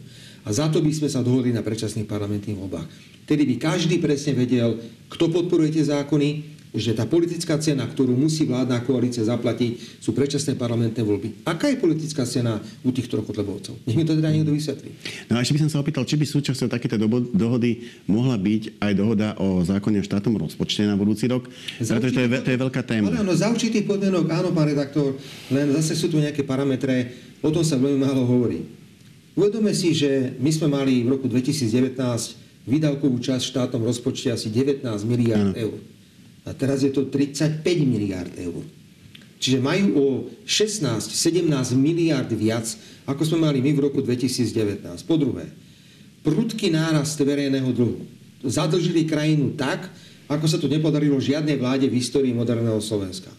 A 0.43 0.49
za 0.49 0.65
to 0.73 0.81
by 0.81 0.89
sme 0.89 1.05
sa 1.05 1.21
dohodli 1.21 1.53
na 1.53 1.61
predčasných 1.61 2.09
parlamentných 2.09 2.57
voľbách. 2.57 2.89
Tedy 3.29 3.45
by 3.45 3.55
každý 3.61 4.01
presne 4.01 4.33
vedel, 4.33 4.81
kto 5.13 5.29
podporuje 5.29 5.77
tie 5.77 5.85
zákony, 5.85 6.53
že 6.73 6.97
tá 6.97 7.05
politická 7.05 7.61
cena, 7.61 7.85
ktorú 7.85 8.17
musí 8.17 8.49
vládna 8.49 8.81
koalícia 8.81 9.21
zaplatiť, 9.21 10.01
sú 10.01 10.09
predčasné 10.09 10.57
parlamentné 10.57 11.05
voľby. 11.05 11.45
Aká 11.45 11.69
je 11.69 11.77
politická 11.77 12.25
cena 12.25 12.57
u 12.81 12.89
tých 12.89 13.05
troch 13.05 13.21
kotlebovcov? 13.29 13.77
Nech 13.85 13.93
mi 13.93 14.01
to 14.01 14.17
teda 14.17 14.33
niekto 14.33 14.49
vysvetlí. 14.49 14.89
No 15.29 15.37
a 15.37 15.45
ešte 15.45 15.53
by 15.53 15.61
som 15.69 15.69
sa 15.69 15.77
opýtal, 15.85 16.01
či 16.09 16.17
by 16.17 16.25
súčasťou 16.25 16.73
takéto 16.73 16.97
dohody 17.29 17.85
mohla 18.09 18.41
byť 18.41 18.81
aj 18.81 18.93
dohoda 18.97 19.37
o 19.37 19.61
zákone 19.61 20.01
o 20.01 20.05
štátnom 20.05 20.33
rozpočte 20.41 20.81
na 20.89 20.97
budúci 20.97 21.29
rok, 21.29 21.45
za 21.77 21.93
pretože 21.93 22.17
to 22.17 22.21
je, 22.25 22.27
to 22.41 22.49
je 22.49 22.59
veľká 22.65 22.81
téma. 22.81 23.13
Ale 23.13 23.21
no, 23.21 23.37
za 23.37 23.53
určitých 23.53 23.85
podmienok, 23.85 24.25
áno, 24.33 24.49
pán 24.49 24.65
redaktor, 24.65 25.13
len 25.53 25.69
zase 25.77 25.93
sú 25.93 26.09
tu 26.09 26.17
nejaké 26.17 26.41
parametre, 26.41 27.13
o 27.45 27.53
tom 27.53 27.61
sa 27.61 27.77
veľmi 27.77 28.01
málo 28.01 28.25
hovorí. 28.25 28.65
Uvedome 29.37 29.77
si, 29.77 29.93
že 29.93 30.33
my 30.41 30.49
sme 30.49 30.73
mali 30.73 31.05
v 31.05 31.17
roku 31.17 31.29
2019 31.29 31.97
výdavkovú 32.65 33.17
časť 33.21 33.43
v 33.45 33.51
štátnom 33.53 33.81
rozpočte 33.85 34.33
asi 34.33 34.49
19 34.49 34.85
miliard 35.05 35.53
eur. 35.53 35.92
A 36.43 36.51
teraz 36.51 36.83
je 36.83 36.91
to 36.91 37.07
35 37.07 37.63
miliard 37.87 38.31
eur. 38.35 38.63
Čiže 39.43 39.59
majú 39.59 39.87
o 39.95 40.05
16-17 40.47 41.43
miliard 41.75 42.31
viac, 42.31 42.63
ako 43.03 43.21
sme 43.27 43.43
mali 43.43 43.59
my 43.59 43.75
v 43.75 43.83
roku 43.83 43.99
2019. 43.99 44.83
Po 45.03 45.15
druhé, 45.19 45.51
prudký 46.23 46.71
nárast 46.71 47.19
verejného 47.19 47.67
dlhu. 47.75 48.07
Zadlžili 48.43 49.03
krajinu 49.03 49.55
tak, 49.59 49.91
ako 50.31 50.45
sa 50.47 50.55
to 50.59 50.71
nepodarilo 50.71 51.19
žiadnej 51.19 51.59
vláde 51.59 51.91
v 51.91 51.99
histórii 51.99 52.31
moderného 52.31 52.79
Slovenska. 52.79 53.31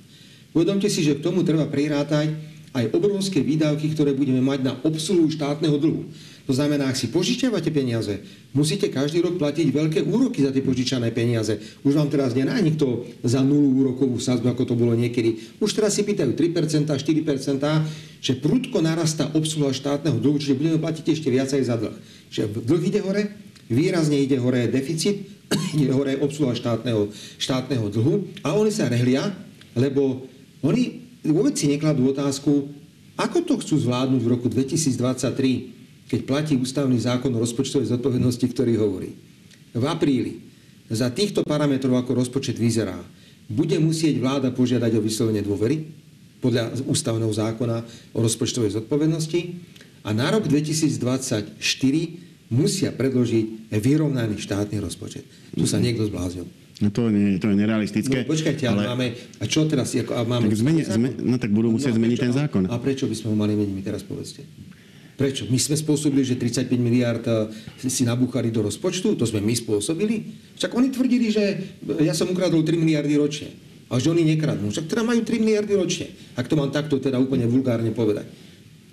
Uvedomte 0.52 0.92
si, 0.92 1.00
že 1.00 1.16
k 1.16 1.24
tomu 1.24 1.40
treba 1.40 1.64
prirátať 1.64 2.36
aj 2.76 2.90
obrovské 2.92 3.40
výdavky, 3.40 3.96
ktoré 3.96 4.12
budeme 4.12 4.44
mať 4.44 4.60
na 4.60 4.72
obsluhu 4.84 5.30
štátneho 5.32 5.80
dlhu. 5.80 6.10
To 6.44 6.52
znamená, 6.52 6.92
ak 6.92 7.00
si 7.00 7.08
požičiavate 7.08 7.72
peniaze, 7.72 8.20
musíte 8.52 8.92
každý 8.92 9.24
rok 9.24 9.40
platiť 9.40 9.72
veľké 9.72 10.00
úroky 10.04 10.44
za 10.44 10.52
tie 10.52 10.60
požičané 10.60 11.08
peniaze. 11.08 11.56
Už 11.80 11.96
vám 11.96 12.12
teraz 12.12 12.36
nená 12.36 12.52
nikto 12.60 13.08
za 13.24 13.40
nulú 13.40 13.80
úrokovú 13.80 14.20
sázbu, 14.20 14.52
ako 14.52 14.68
to 14.68 14.74
bolo 14.76 14.92
niekedy. 14.92 15.40
Už 15.56 15.72
teraz 15.72 15.96
si 15.96 16.04
pýtajú 16.04 16.36
3%, 16.36 16.84
4%, 16.84 18.20
že 18.20 18.32
prudko 18.36 18.84
narastá 18.84 19.32
obsluha 19.32 19.72
štátneho 19.72 20.20
dlhu, 20.20 20.36
čiže 20.36 20.60
budeme 20.60 20.76
platiť 20.76 21.16
ešte 21.16 21.32
viacej 21.32 21.64
za 21.64 21.80
dlh. 21.80 21.96
Čiže 22.28 22.60
dlh 22.60 22.82
ide 22.92 23.00
hore, 23.00 23.22
výrazne 23.72 24.20
ide 24.20 24.36
hore 24.36 24.68
deficit, 24.68 25.24
ide 25.80 25.96
hore 25.96 26.20
obsluha 26.20 26.52
štátneho, 26.52 27.08
štátneho 27.40 27.88
dlhu 27.88 28.44
a 28.44 28.52
oni 28.52 28.68
sa 28.68 28.92
rehlia, 28.92 29.32
lebo 29.72 30.28
oni 30.60 31.08
vôbec 31.24 31.56
si 31.56 31.72
nekladú 31.72 32.12
otázku, 32.12 32.68
ako 33.16 33.38
to 33.48 33.54
chcú 33.64 33.80
zvládnuť 33.80 34.20
v 34.20 34.28
roku 34.28 34.46
2023 34.52 35.73
keď 36.08 36.20
platí 36.28 36.54
ústavný 36.56 36.96
zákon 37.00 37.32
o 37.32 37.42
rozpočtovej 37.42 37.90
zodpovednosti, 37.90 38.46
ktorý 38.50 38.76
hovorí, 38.76 39.16
v 39.74 39.84
apríli 39.88 40.44
za 40.92 41.08
týchto 41.10 41.42
parametrov, 41.42 41.96
ako 41.96 42.20
rozpočet 42.20 42.60
vyzerá, 42.60 43.00
bude 43.48 43.76
musieť 43.80 44.20
vláda 44.20 44.48
požiadať 44.52 44.92
o 44.96 45.04
vyslovenie 45.04 45.44
dôvery 45.44 45.84
podľa 46.40 46.76
ústavného 46.88 47.32
zákona 47.32 47.76
o 48.12 48.18
rozpočtovej 48.20 48.76
zodpovednosti 48.80 49.40
a 50.04 50.12
na 50.12 50.28
rok 50.28 50.44
2024 50.44 51.56
musia 52.52 52.92
predložiť 52.92 53.72
vyrovnaný 53.72 54.36
štátny 54.36 54.76
rozpočet. 54.80 55.24
Tu 55.56 55.64
sa 55.64 55.80
niekto 55.80 56.04
zbláznil. 56.04 56.44
No 56.82 56.90
to, 56.90 57.06
nie, 57.08 57.38
to 57.38 57.48
je 57.48 57.56
nerealistické. 57.56 58.26
No 58.26 58.28
počkajte, 58.28 58.66
ale, 58.66 58.84
ale 58.84 58.90
máme... 58.90 59.06
A 59.38 59.44
čo 59.46 59.62
teraz? 59.64 59.94
Ako, 59.94 60.12
a 60.18 60.26
máme 60.26 60.50
tak 60.50 60.58
zmeni, 60.58 60.82
zme, 60.82 61.14
no 61.22 61.38
tak 61.38 61.54
budú 61.54 61.70
musieť 61.70 61.94
no, 61.94 61.98
zmeniť 62.02 62.18
ten 62.18 62.32
zákon. 62.34 62.66
A 62.66 62.76
prečo 62.82 63.06
by 63.06 63.14
sme 63.14 63.30
ho 63.30 63.36
mali 63.38 63.54
meniť, 63.54 63.72
mi 63.72 63.82
teraz 63.86 64.02
povedzte? 64.02 64.42
Prečo? 65.14 65.46
My 65.46 65.58
sme 65.62 65.78
spôsobili, 65.78 66.26
že 66.26 66.34
35 66.34 66.74
miliard 66.74 67.22
eh, 67.22 67.46
si 67.86 68.02
nabúchali 68.02 68.50
do 68.50 68.66
rozpočtu? 68.66 69.14
To 69.14 69.24
sme 69.24 69.38
my 69.38 69.54
spôsobili? 69.54 70.34
Však 70.58 70.74
oni 70.74 70.90
tvrdili, 70.90 71.30
že 71.30 71.44
ja 72.02 72.10
som 72.14 72.30
ukradol 72.34 72.66
3 72.66 72.74
miliardy 72.74 73.14
ročne. 73.14 73.54
A 73.92 74.02
že 74.02 74.10
oni 74.10 74.26
nekradnú. 74.26 74.74
Však 74.74 74.90
teda 74.90 75.06
majú 75.06 75.22
3 75.22 75.38
miliardy 75.38 75.74
ročne. 75.78 76.10
Ak 76.34 76.50
to 76.50 76.58
mám 76.58 76.74
takto 76.74 76.98
teda 76.98 77.20
úplne 77.22 77.46
vulgárne 77.46 77.94
povedať. 77.94 78.26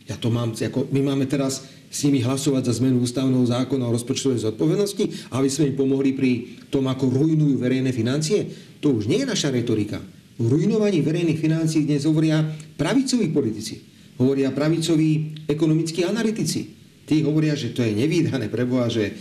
Ja 0.05 0.19
to 0.19 0.29
mám, 0.29 0.53
ako 0.53 0.91
my 0.93 1.01
máme 1.13 1.25
teraz 1.25 1.65
s 1.89 2.03
nimi 2.05 2.21
hlasovať 2.21 2.69
za 2.69 2.77
zmenu 2.83 3.01
ústavného 3.01 3.41
zákona 3.47 3.87
o 3.87 3.95
rozpočtovej 3.95 4.43
zodpovednosti, 4.45 5.31
aby 5.33 5.47
sme 5.49 5.73
im 5.73 5.75
pomohli 5.79 6.11
pri 6.13 6.31
tom, 6.69 6.85
ako 6.85 7.09
rujnujú 7.09 7.57
verejné 7.57 7.89
financie. 7.95 8.45
To 8.83 8.93
už 8.93 9.09
nie 9.09 9.23
je 9.23 9.31
naša 9.31 9.49
retorika. 9.49 9.97
V 10.37 10.45
rujnovaní 10.47 11.01
verejných 11.01 11.39
financií 11.39 11.85
dnes 11.85 12.05
hovoria 12.05 12.43
pravicoví 12.75 13.29
politici 13.29 13.90
hovoria 14.21 14.53
pravicoví 14.53 15.41
ekonomickí 15.49 16.05
analytici. 16.05 16.69
Tí 17.09 17.25
hovoria, 17.25 17.57
že 17.57 17.73
to 17.73 17.81
je 17.81 17.97
nevýdané 17.97 18.47
pre 18.47 18.63
Boha, 18.63 18.85
že 18.87 19.11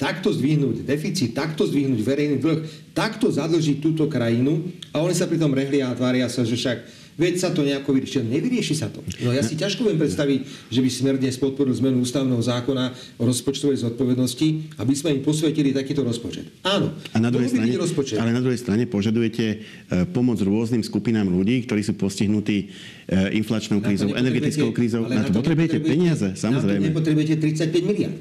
takto 0.00 0.32
zdvihnúť 0.32 0.84
deficit, 0.84 1.36
takto 1.36 1.68
zdvihnúť 1.68 2.00
verejný 2.00 2.36
dlh, 2.40 2.64
takto 2.96 3.28
zadlžiť 3.28 3.76
túto 3.80 4.08
krajinu 4.08 4.64
a 4.92 5.04
oni 5.04 5.14
sa 5.16 5.28
pritom 5.28 5.52
rehlia 5.52 5.92
a 5.92 5.96
tvária 5.96 6.28
sa, 6.28 6.44
že 6.44 6.56
však 6.56 6.78
Veď 7.16 7.40
sa 7.40 7.48
to 7.48 7.64
nejako 7.64 7.96
vyrieši. 7.96 8.28
Nevyrieši 8.28 8.76
sa 8.76 8.92
to. 8.92 9.00
No 9.24 9.32
ja 9.32 9.40
si 9.40 9.56
ťažko 9.56 9.88
viem 9.88 9.96
predstaviť, 9.96 10.68
že 10.68 10.80
by 10.84 10.88
Smer 10.92 11.16
dnes 11.16 11.40
podporil 11.40 11.72
zmenu 11.80 12.04
ústavného 12.04 12.36
zákona 12.44 12.92
o 13.16 13.24
rozpočtovej 13.24 13.88
zodpovednosti, 13.88 14.76
aby 14.76 14.92
sme 14.92 15.16
im 15.16 15.20
posvetili 15.24 15.72
takýto 15.72 16.04
rozpočet. 16.04 16.44
Áno, 16.60 16.92
a 16.92 17.16
na 17.16 17.32
druhej 17.32 17.56
strane, 17.56 17.72
rozpočet. 17.72 18.20
Ale 18.20 18.36
na 18.36 18.44
druhej 18.44 18.60
strane 18.60 18.84
požadujete 18.84 19.44
e, 19.48 19.56
pomoc 20.12 20.36
rôznym 20.44 20.84
skupinám 20.84 21.24
ľudí, 21.32 21.64
ktorí 21.64 21.80
sú 21.80 21.96
postihnutí 21.96 22.68
e, 23.08 23.40
inflačnou 23.40 23.80
krízou, 23.80 24.12
energetickou 24.12 24.76
krízou. 24.76 25.08
Na 25.08 25.24
to, 25.24 25.32
na 25.32 25.32
to 25.32 25.40
potrebujete 25.40 25.80
peniaze, 25.80 26.36
samozrejme. 26.36 26.84
Na 26.84 26.84
to 26.84 26.88
nepotrebujete 26.92 27.34
35 27.40 27.80
miliard. 27.80 28.16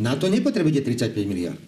Na 0.00 0.12
to 0.16 0.32
nepotrebujete 0.32 0.80
35 1.12 1.12
miliard. 1.28 1.60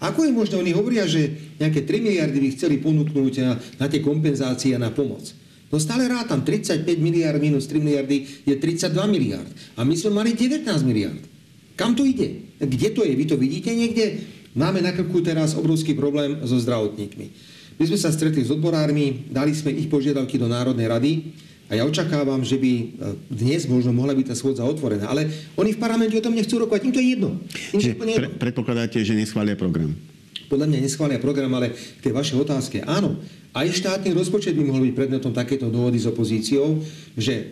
Ako 0.00 0.22
je 0.22 0.32
možné, 0.32 0.54
oni 0.54 0.70
hovoria, 0.70 1.02
že 1.04 1.34
nejaké 1.58 1.82
3 1.82 1.98
miliardy 1.98 2.38
by 2.38 2.48
chceli 2.54 2.78
ponúknúť 2.78 3.34
na, 3.42 3.58
na 3.76 3.86
tie 3.90 3.98
kompenzácie 4.00 4.72
a 4.72 4.80
na 4.80 4.94
pomoc. 4.94 5.39
No 5.70 5.78
stále 5.78 6.10
rátam, 6.10 6.42
35 6.42 6.82
miliard 6.98 7.38
minus 7.38 7.70
3 7.70 7.78
miliardy 7.78 8.26
je 8.42 8.54
32 8.58 8.90
miliard. 9.06 9.46
A 9.78 9.86
my 9.86 9.94
sme 9.94 10.10
mali 10.18 10.34
19 10.34 10.66
miliard. 10.82 11.22
Kam 11.78 11.94
to 11.94 12.02
ide? 12.02 12.58
Kde 12.58 12.88
to 12.90 13.06
je? 13.06 13.14
Vy 13.14 13.24
to 13.30 13.38
vidíte 13.38 13.70
niekde? 13.70 14.18
Máme 14.58 14.82
na 14.82 14.90
krku 14.90 15.22
teraz 15.22 15.54
obrovský 15.54 15.94
problém 15.94 16.42
so 16.42 16.58
zdravotníkmi. 16.58 17.26
My 17.78 17.84
sme 17.86 17.96
sa 17.96 18.10
stretli 18.10 18.42
s 18.42 18.50
odborármi, 18.50 19.30
dali 19.30 19.54
sme 19.54 19.70
ich 19.70 19.86
požiadavky 19.86 20.36
do 20.36 20.50
Národnej 20.50 20.90
rady 20.90 21.12
a 21.70 21.78
ja 21.78 21.86
očakávam, 21.86 22.42
že 22.42 22.58
by 22.58 22.72
e, 22.74 22.84
dnes 23.30 23.64
možno 23.70 23.94
mohla 23.94 24.12
byť 24.12 24.26
tá 24.26 24.34
schôdza 24.34 24.66
otvorená. 24.66 25.06
Ale 25.06 25.30
oni 25.54 25.72
v 25.72 25.80
parlamente 25.80 26.18
o 26.18 26.20
tom 26.20 26.34
nechcú 26.34 26.60
rokovať, 26.60 26.82
im 26.82 26.92
to 26.92 27.00
je 27.00 27.08
jedno. 27.14 27.30
Im 27.72 27.78
to 27.78 27.86
je 27.86 27.94
jedno. 27.94 28.18
Pre, 28.18 28.28
predpokladáte, 28.42 28.98
že 29.06 29.14
neschvália 29.14 29.54
program? 29.54 29.94
podľa 30.50 30.66
mňa 30.66 30.78
neschvália 30.82 31.22
program, 31.22 31.54
ale 31.54 31.70
k 31.70 32.10
tej 32.10 32.10
vašej 32.10 32.36
otázke, 32.42 32.76
áno, 32.82 33.22
Aj 33.50 33.66
štátny 33.66 34.14
rozpočet 34.14 34.54
by 34.54 34.62
mohol 34.62 34.86
byť 34.86 34.94
predmetom 34.94 35.34
takéto 35.34 35.66
dohody 35.66 35.98
s 35.98 36.06
opozíciou, 36.06 36.78
že 37.18 37.50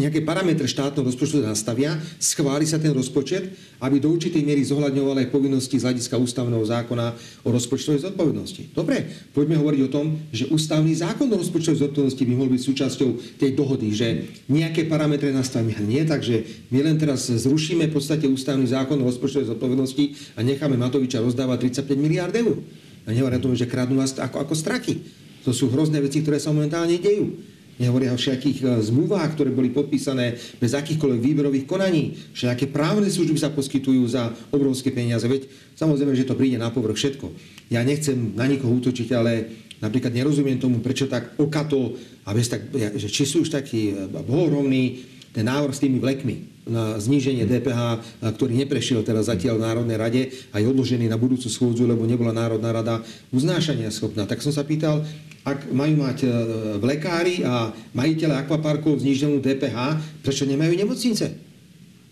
nejaké 0.00 0.24
parametre 0.24 0.64
štátneho 0.64 1.04
rozpočtu 1.04 1.44
nastavia, 1.44 2.00
schváli 2.16 2.64
sa 2.64 2.80
ten 2.80 2.96
rozpočet, 2.96 3.52
aby 3.76 4.00
do 4.00 4.08
určitej 4.08 4.40
miery 4.40 4.64
zohľadňoval 4.64 5.20
aj 5.20 5.28
povinnosti 5.28 5.76
z 5.76 5.84
hľadiska 5.84 6.16
ústavného 6.16 6.64
zákona 6.64 7.12
o 7.44 7.48
rozpočtovej 7.52 8.08
zodpovednosti. 8.08 8.72
Dobre, 8.72 9.04
poďme 9.36 9.60
hovoriť 9.60 9.80
o 9.84 9.92
tom, 9.92 10.16
že 10.32 10.48
ústavný 10.48 10.96
zákon 10.96 11.28
o 11.28 11.36
rozpočtovej 11.36 11.84
zodpovednosti 11.84 12.24
by 12.24 12.32
mohol 12.32 12.48
byť 12.56 12.62
súčasťou 12.64 13.08
tej 13.36 13.50
dohody, 13.52 13.92
že 13.92 14.08
nejaké 14.48 14.88
parametre 14.88 15.28
nastavíme. 15.28 15.84
Nie, 15.84 16.08
takže 16.08 16.64
my 16.72 16.88
len 16.88 16.96
teraz 16.96 17.28
zrušíme 17.28 17.84
v 17.84 17.92
podstate 17.92 18.24
ústavný 18.24 18.64
zákon 18.64 18.96
o 18.96 19.04
rozpočtovej 19.04 19.52
zodpovednosti 19.52 20.34
a 20.34 20.42
necháme 20.42 20.80
Matoviča 20.80 21.20
rozdávať 21.20 21.84
35 21.84 22.00
miliard 22.00 22.32
eur. 22.32 22.56
A 23.04 23.14
nehovoria 23.14 23.42
tomu, 23.42 23.54
že 23.54 23.70
kradnú 23.70 24.00
nás 24.00 24.16
ako, 24.16 24.42
ako 24.42 24.54
straky. 24.56 25.00
To 25.46 25.54
sú 25.54 25.70
hrozné 25.70 26.02
veci, 26.02 26.24
ktoré 26.24 26.42
sa 26.42 26.50
momentálne 26.50 26.98
dejú. 26.98 27.38
Nehovoria 27.78 28.10
o 28.10 28.18
všetkých 28.18 28.58
e, 28.58 28.66
zmluvách, 28.82 29.38
ktoré 29.38 29.54
boli 29.54 29.70
podpísané 29.70 30.34
bez 30.58 30.74
akýchkoľvek 30.74 31.20
výberových 31.22 31.66
konaní. 31.70 32.18
Všetké 32.34 32.74
právne 32.74 33.06
služby 33.06 33.38
sa 33.38 33.54
poskytujú 33.54 34.02
za 34.10 34.34
obrovské 34.50 34.90
peniaze. 34.90 35.30
Veď 35.30 35.46
samozrejme, 35.78 36.10
že 36.18 36.26
to 36.26 36.34
príde 36.34 36.58
na 36.58 36.74
povrch 36.74 36.98
všetko. 36.98 37.30
Ja 37.70 37.86
nechcem 37.86 38.34
na 38.34 38.50
nikoho 38.50 38.74
útočiť, 38.82 39.08
ale 39.14 39.46
napríklad 39.78 40.10
nerozumiem 40.10 40.58
tomu, 40.58 40.82
prečo 40.82 41.06
tak 41.06 41.38
okato 41.38 41.94
a 42.26 42.34
bez 42.34 42.50
tak, 42.50 42.66
že 42.74 43.06
či 43.06 43.22
sú 43.22 43.46
už 43.46 43.54
takí 43.54 43.94
e, 43.94 44.10
bohorovní, 44.10 45.06
ten 45.30 45.46
návrh 45.46 45.70
s 45.70 45.82
tými 45.86 46.02
vlekmi 46.02 46.57
na 46.68 47.00
zníženie 47.00 47.48
DPH, 47.48 48.00
ktorý 48.36 48.52
neprešiel 48.64 49.00
teraz 49.02 49.32
zatiaľ 49.32 49.58
v 49.58 49.64
Národnej 49.66 49.98
rade 49.98 50.22
a 50.52 50.60
je 50.60 50.68
odložený 50.68 51.08
na 51.08 51.16
budúcu 51.16 51.48
schôdzu, 51.48 51.88
lebo 51.88 52.04
nebola 52.04 52.30
Národná 52.30 52.70
rada 52.70 53.00
uznášania 53.32 53.88
schopná. 53.88 54.28
Tak 54.28 54.44
som 54.44 54.52
sa 54.52 54.62
pýtal, 54.62 55.02
ak 55.48 55.72
majú 55.72 56.04
mať 56.04 56.18
e, 56.24 56.28
v 56.76 56.84
lekári 56.84 57.34
a 57.42 57.72
majiteľe 57.96 58.44
akvaparkov 58.44 59.00
zníženú 59.00 59.40
DPH, 59.40 59.76
prečo 60.20 60.44
nemajú 60.44 60.72
nemocnice? 60.76 61.26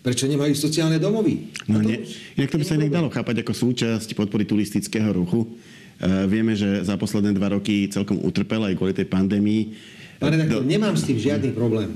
Prečo 0.00 0.24
nemajú 0.30 0.54
sociálne 0.54 0.96
domovy? 0.96 1.52
No, 1.68 1.82
to, 1.82 1.90
nie, 1.90 2.06
inak 2.38 2.48
to 2.48 2.58
by 2.62 2.64
sa 2.64 2.78
inak 2.78 2.94
dalo 2.94 3.08
chápať 3.10 3.42
ako 3.42 3.52
súčasť 3.52 4.08
podpory 4.16 4.48
turistického 4.48 5.12
ruchu. 5.12 5.44
E, 5.44 6.24
vieme, 6.30 6.56
že 6.56 6.86
za 6.86 6.96
posledné 6.96 7.36
dva 7.36 7.52
roky 7.52 7.90
celkom 7.92 8.22
utrpel 8.24 8.64
aj 8.64 8.74
kvôli 8.78 8.94
tej 8.96 9.08
pandémii. 9.10 9.76
Pán 10.16 10.32
redaktor, 10.32 10.64
Do... 10.64 10.68
nemám 10.68 10.96
s 10.96 11.04
tým 11.04 11.20
žiadny 11.20 11.52
problém. 11.52 11.92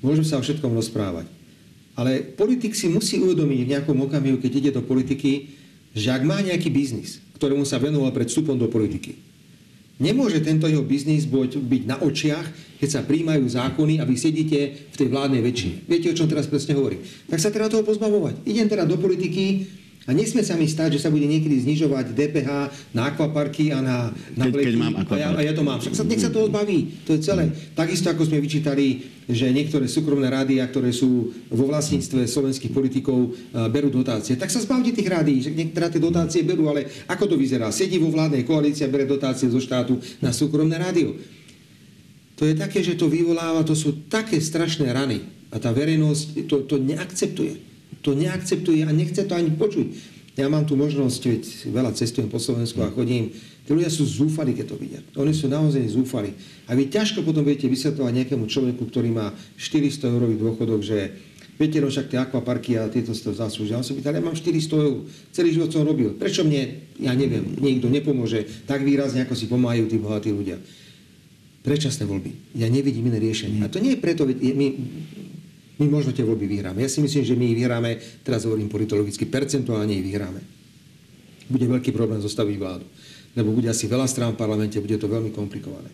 Môžem 0.00 0.24
sa 0.24 0.38
o 0.38 0.42
všetkom 0.44 0.70
rozprávať. 0.70 1.39
Ale 1.98 2.22
politik 2.22 2.74
si 2.78 2.86
musí 2.86 3.18
uvedomiť 3.18 3.60
v 3.66 3.70
nejakom 3.76 3.98
okamihu, 4.06 4.38
keď 4.38 4.52
ide 4.56 4.70
do 4.76 4.82
politiky, 4.82 5.52
že 5.90 6.14
ak 6.14 6.22
má 6.22 6.38
nejaký 6.38 6.70
biznis, 6.70 7.18
ktorému 7.36 7.66
sa 7.66 7.82
venoval 7.82 8.14
pred 8.14 8.30
vstupom 8.30 8.54
do 8.54 8.70
politiky, 8.70 9.18
nemôže 10.00 10.40
tento 10.40 10.70
jeho 10.70 10.86
biznis 10.86 11.26
byť 11.26 11.82
na 11.84 11.98
očiach, 12.00 12.78
keď 12.80 12.88
sa 12.88 13.04
príjmajú 13.04 13.44
zákony 13.44 14.00
a 14.00 14.08
vy 14.08 14.16
sedíte 14.16 14.88
v 14.88 14.96
tej 14.96 15.08
vládnej 15.12 15.44
väčšine. 15.44 15.76
Viete, 15.84 16.08
o 16.08 16.16
čom 16.16 16.30
teraz 16.30 16.48
presne 16.48 16.78
hovorím? 16.78 17.04
Tak 17.28 17.42
sa 17.42 17.52
treba 17.52 17.68
toho 17.68 17.84
pozbavovať. 17.84 18.48
Idem 18.48 18.70
teda 18.70 18.88
do 18.88 18.96
politiky, 18.96 19.68
a 20.10 20.12
nesmie 20.12 20.42
sa 20.42 20.58
mi 20.58 20.66
stať, 20.66 20.98
že 20.98 21.06
sa 21.06 21.10
bude 21.14 21.22
niekedy 21.22 21.62
znižovať 21.62 22.18
DPH 22.18 22.50
na 22.90 23.14
akvaparky 23.14 23.70
a 23.70 23.78
na, 23.78 24.10
na 24.34 24.50
keď, 24.50 24.58
keď 24.58 24.74
mám 24.74 24.94
a, 24.98 25.06
ja, 25.14 25.30
a 25.30 25.40
ja 25.46 25.54
to 25.54 25.62
mám. 25.62 25.78
Však 25.78 25.94
sa, 25.94 26.02
nech 26.02 26.18
sa 26.18 26.34
to 26.34 26.50
odbaví. 26.50 27.06
To 27.06 27.14
je 27.14 27.22
celé. 27.22 27.54
Takisto 27.78 28.10
ako 28.10 28.26
sme 28.26 28.42
vyčítali, 28.42 29.06
že 29.30 29.54
niektoré 29.54 29.86
súkromné 29.86 30.26
rádia, 30.26 30.66
ktoré 30.66 30.90
sú 30.90 31.30
vo 31.46 31.64
vlastníctve 31.70 32.26
slovenských 32.26 32.74
politikov, 32.74 33.38
berú 33.70 33.86
dotácie. 33.94 34.34
Tak 34.34 34.50
sa 34.50 34.58
zbavte 34.58 34.90
tých 34.90 35.06
rádií, 35.06 35.46
že 35.46 35.54
niektoré 35.54 35.86
tie 35.94 36.02
dotácie 36.02 36.42
berú, 36.42 36.66
ale 36.66 36.90
ako 37.06 37.30
to 37.30 37.36
vyzerá? 37.38 37.70
Sedí 37.70 38.02
vo 38.02 38.10
vládnej 38.10 38.42
koalícii 38.42 38.82
a 38.82 38.90
bere 38.90 39.06
dotácie 39.06 39.46
zo 39.46 39.62
štátu 39.62 40.02
na 40.18 40.34
súkromné 40.34 40.74
rádio. 40.74 41.14
To 42.34 42.50
je 42.50 42.58
také, 42.58 42.82
že 42.82 42.98
to 42.98 43.06
vyvoláva, 43.06 43.62
to 43.62 43.78
sú 43.78 44.10
také 44.10 44.42
strašné 44.42 44.90
rany. 44.90 45.22
A 45.54 45.62
tá 45.62 45.70
verejnosť 45.70 46.50
to, 46.50 46.66
to 46.66 46.82
neakceptuje 46.82 47.69
to 48.00 48.16
neakceptuje 48.16 48.84
a 48.84 48.90
nechce 48.92 49.20
to 49.24 49.32
ani 49.36 49.52
počuť. 49.52 50.18
Ja 50.38 50.48
mám 50.48 50.64
tu 50.64 50.78
možnosť, 50.78 51.20
veď 51.26 51.42
veľa 51.68 51.92
cestujem 51.92 52.30
po 52.32 52.40
Slovensku 52.40 52.80
a 52.80 52.88
chodím, 52.88 53.34
tí 53.66 53.70
ľudia 53.76 53.92
sú 53.92 54.08
zúfali, 54.08 54.56
keď 54.56 54.66
to 54.72 54.76
vidia. 54.80 55.00
Oni 55.20 55.36
sú 55.36 55.50
naozaj 55.50 55.84
zúfali. 55.90 56.32
A 56.70 56.72
vy 56.72 56.88
ťažko 56.88 57.26
potom 57.26 57.44
viete 57.44 57.68
vysvetľovať 57.68 58.12
nejakému 58.24 58.48
človeku, 58.48 58.88
ktorý 58.88 59.10
má 59.12 59.36
400 59.60 60.06
eurový 60.08 60.40
dôchodok, 60.40 60.80
že 60.80 61.12
viete, 61.60 61.76
no 61.82 61.92
však 61.92 62.08
tie 62.08 62.18
akvaparky 62.24 62.80
a 62.80 62.88
tieto 62.88 63.12
to 63.12 63.36
zaslúžia. 63.36 63.76
On 63.76 63.84
sa 63.84 63.92
pýtal, 63.92 64.16
ja 64.16 64.24
mám 64.24 64.32
400 64.32 64.80
eur, 64.80 65.04
celý 65.28 65.52
život 65.52 65.68
som 65.68 65.84
robil. 65.84 66.16
Prečo 66.16 66.40
mne, 66.40 66.88
ja 66.96 67.12
neviem, 67.12 67.44
niekto 67.60 67.92
nepomôže 67.92 68.64
tak 68.64 68.80
výrazne, 68.80 69.28
ako 69.28 69.36
si 69.36 69.44
pomáhajú 69.44 69.92
tí 69.92 70.00
bohatí 70.00 70.32
ľudia? 70.32 70.56
Predčasné 71.60 72.08
voľby. 72.08 72.56
Ja 72.56 72.72
nevidím 72.72 73.12
iné 73.12 73.20
riešenie. 73.20 73.60
A 73.60 73.68
to 73.68 73.76
nie 73.76 73.92
je 73.92 74.00
preto, 74.00 74.24
my 74.24 74.66
my 75.80 75.86
možno 75.88 76.12
tie 76.12 76.22
voľby 76.22 76.44
vyhráme. 76.44 76.84
Ja 76.84 76.92
si 76.92 77.00
myslím, 77.00 77.24
že 77.24 77.34
my 77.34 77.44
ich 77.48 77.56
vyhráme, 77.56 77.90
teraz 78.20 78.44
hovorím 78.44 78.68
politologicky, 78.68 79.24
percentuálne 79.24 79.96
ich 79.96 80.04
vyhráme. 80.04 80.40
Bude 81.48 81.66
veľký 81.66 81.90
problém 81.96 82.20
zostaviť 82.20 82.56
vládu. 82.60 82.84
Lebo 83.32 83.56
bude 83.56 83.72
asi 83.72 83.88
veľa 83.88 84.04
strán 84.04 84.36
v 84.36 84.40
parlamente, 84.44 84.76
bude 84.76 85.00
to 85.00 85.08
veľmi 85.08 85.32
komplikované. 85.32 85.88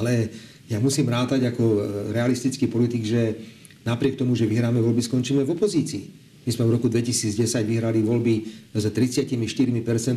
Ale 0.00 0.32
ja 0.70 0.80
musím 0.80 1.12
rátať 1.12 1.50
ako 1.50 1.64
e, 1.66 1.78
realistický 2.14 2.70
politik, 2.70 3.04
že 3.04 3.36
napriek 3.84 4.16
tomu, 4.16 4.32
že 4.32 4.48
vyhráme 4.48 4.80
voľby, 4.80 5.02
skončíme 5.04 5.42
v 5.44 5.52
opozícii. 5.52 6.04
My 6.46 6.50
sme 6.56 6.64
v 6.72 6.74
roku 6.80 6.88
2010 6.88 7.36
vyhrali 7.68 8.00
voľby 8.00 8.34
s 8.72 8.84
34% 8.88 9.36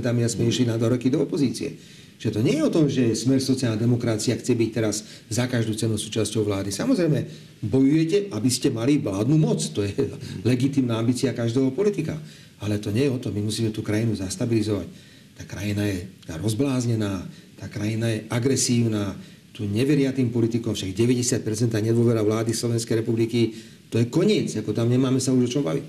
a 0.07 0.29
sme 0.29 0.47
išli 0.47 0.71
na 0.71 0.79
dva 0.79 0.95
roky 0.95 1.11
do 1.11 1.19
opozície. 1.19 1.75
Že 2.23 2.39
to 2.39 2.39
nie 2.39 2.55
je 2.55 2.63
o 2.63 2.71
tom, 2.71 2.87
že 2.87 3.19
smer 3.19 3.43
sociálna 3.43 3.75
demokracia 3.75 4.39
chce 4.39 4.55
byť 4.55 4.69
teraz 4.71 5.03
za 5.27 5.43
každú 5.43 5.75
cenu 5.75 5.99
súčasťou 5.99 6.47
vlády. 6.47 6.71
Samozrejme, 6.71 7.19
bojujete, 7.67 8.31
aby 8.31 8.47
ste 8.47 8.71
mali 8.71 8.95
vládnu 8.95 9.35
moc. 9.35 9.59
To 9.75 9.83
je 9.83 9.91
legitimná 10.47 11.03
ambícia 11.03 11.35
každého 11.35 11.75
politika. 11.75 12.15
Ale 12.63 12.79
to 12.79 12.95
nie 12.95 13.11
je 13.11 13.11
o 13.11 13.19
tom. 13.19 13.35
My 13.35 13.43
musíme 13.43 13.75
tú 13.75 13.83
krajinu 13.83 14.15
zastabilizovať. 14.15 14.87
Tá 15.35 15.43
krajina 15.43 15.83
je 15.83 16.07
rozbláznená, 16.31 17.27
tá 17.59 17.67
krajina 17.67 18.07
je 18.07 18.23
agresívna, 18.31 19.19
tu 19.51 19.67
neveria 19.67 20.15
tým 20.15 20.31
politikom, 20.31 20.71
však 20.71 20.95
90% 20.95 21.43
nedôvera 21.83 22.23
vlády 22.23 22.55
Slovenskej 22.55 23.03
republiky, 23.03 23.51
to 23.91 23.99
je 23.99 24.07
koniec, 24.07 24.49
ako 24.57 24.71
tam 24.71 24.87
nemáme 24.89 25.19
sa 25.19 25.35
už 25.35 25.45
o 25.45 25.53
čom 25.59 25.63
baviť. 25.65 25.85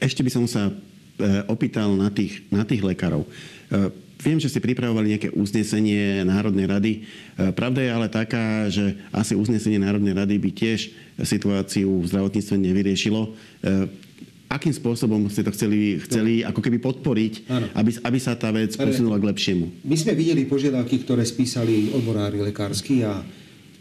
Ešte 0.00 0.20
by 0.24 0.30
som 0.32 0.44
sa 0.44 0.68
e, 0.68 0.72
opýtal 1.48 1.92
na 1.96 2.12
tých, 2.12 2.44
na 2.52 2.64
tých 2.64 2.84
lekárov. 2.84 3.24
Viem, 4.18 4.42
že 4.42 4.50
ste 4.50 4.58
pripravovali 4.58 5.14
nejaké 5.14 5.28
uznesenie 5.30 6.26
Národnej 6.26 6.66
rady. 6.66 6.92
E, 7.38 7.54
pravda 7.54 7.86
je 7.86 7.90
ale 7.94 8.08
taká, 8.10 8.66
že 8.66 8.98
asi 9.14 9.38
uznesenie 9.38 9.78
Národnej 9.78 10.10
rady 10.10 10.42
by 10.42 10.50
tiež 10.50 10.90
situáciu 11.22 12.02
v 12.02 12.08
zdravotníctve 12.10 12.54
nevyriešilo. 12.58 13.20
E, 13.22 13.30
akým 14.50 14.74
spôsobom 14.74 15.28
ste 15.30 15.44
to 15.44 15.54
chceli, 15.54 16.02
chceli 16.02 16.40
ako 16.42 16.58
keby 16.64 16.80
podporiť, 16.80 17.46
aby, 17.76 17.90
aby 18.00 18.18
sa 18.18 18.32
tá 18.34 18.48
vec 18.48 18.74
posunula 18.74 19.20
k 19.20 19.28
lepšiemu? 19.28 19.84
My 19.84 19.96
sme 19.96 20.16
videli 20.16 20.48
požiadavky, 20.48 21.04
ktoré 21.04 21.22
spísali 21.22 21.92
odborári 21.92 22.40
lekársky 22.40 23.04
a 23.04 23.20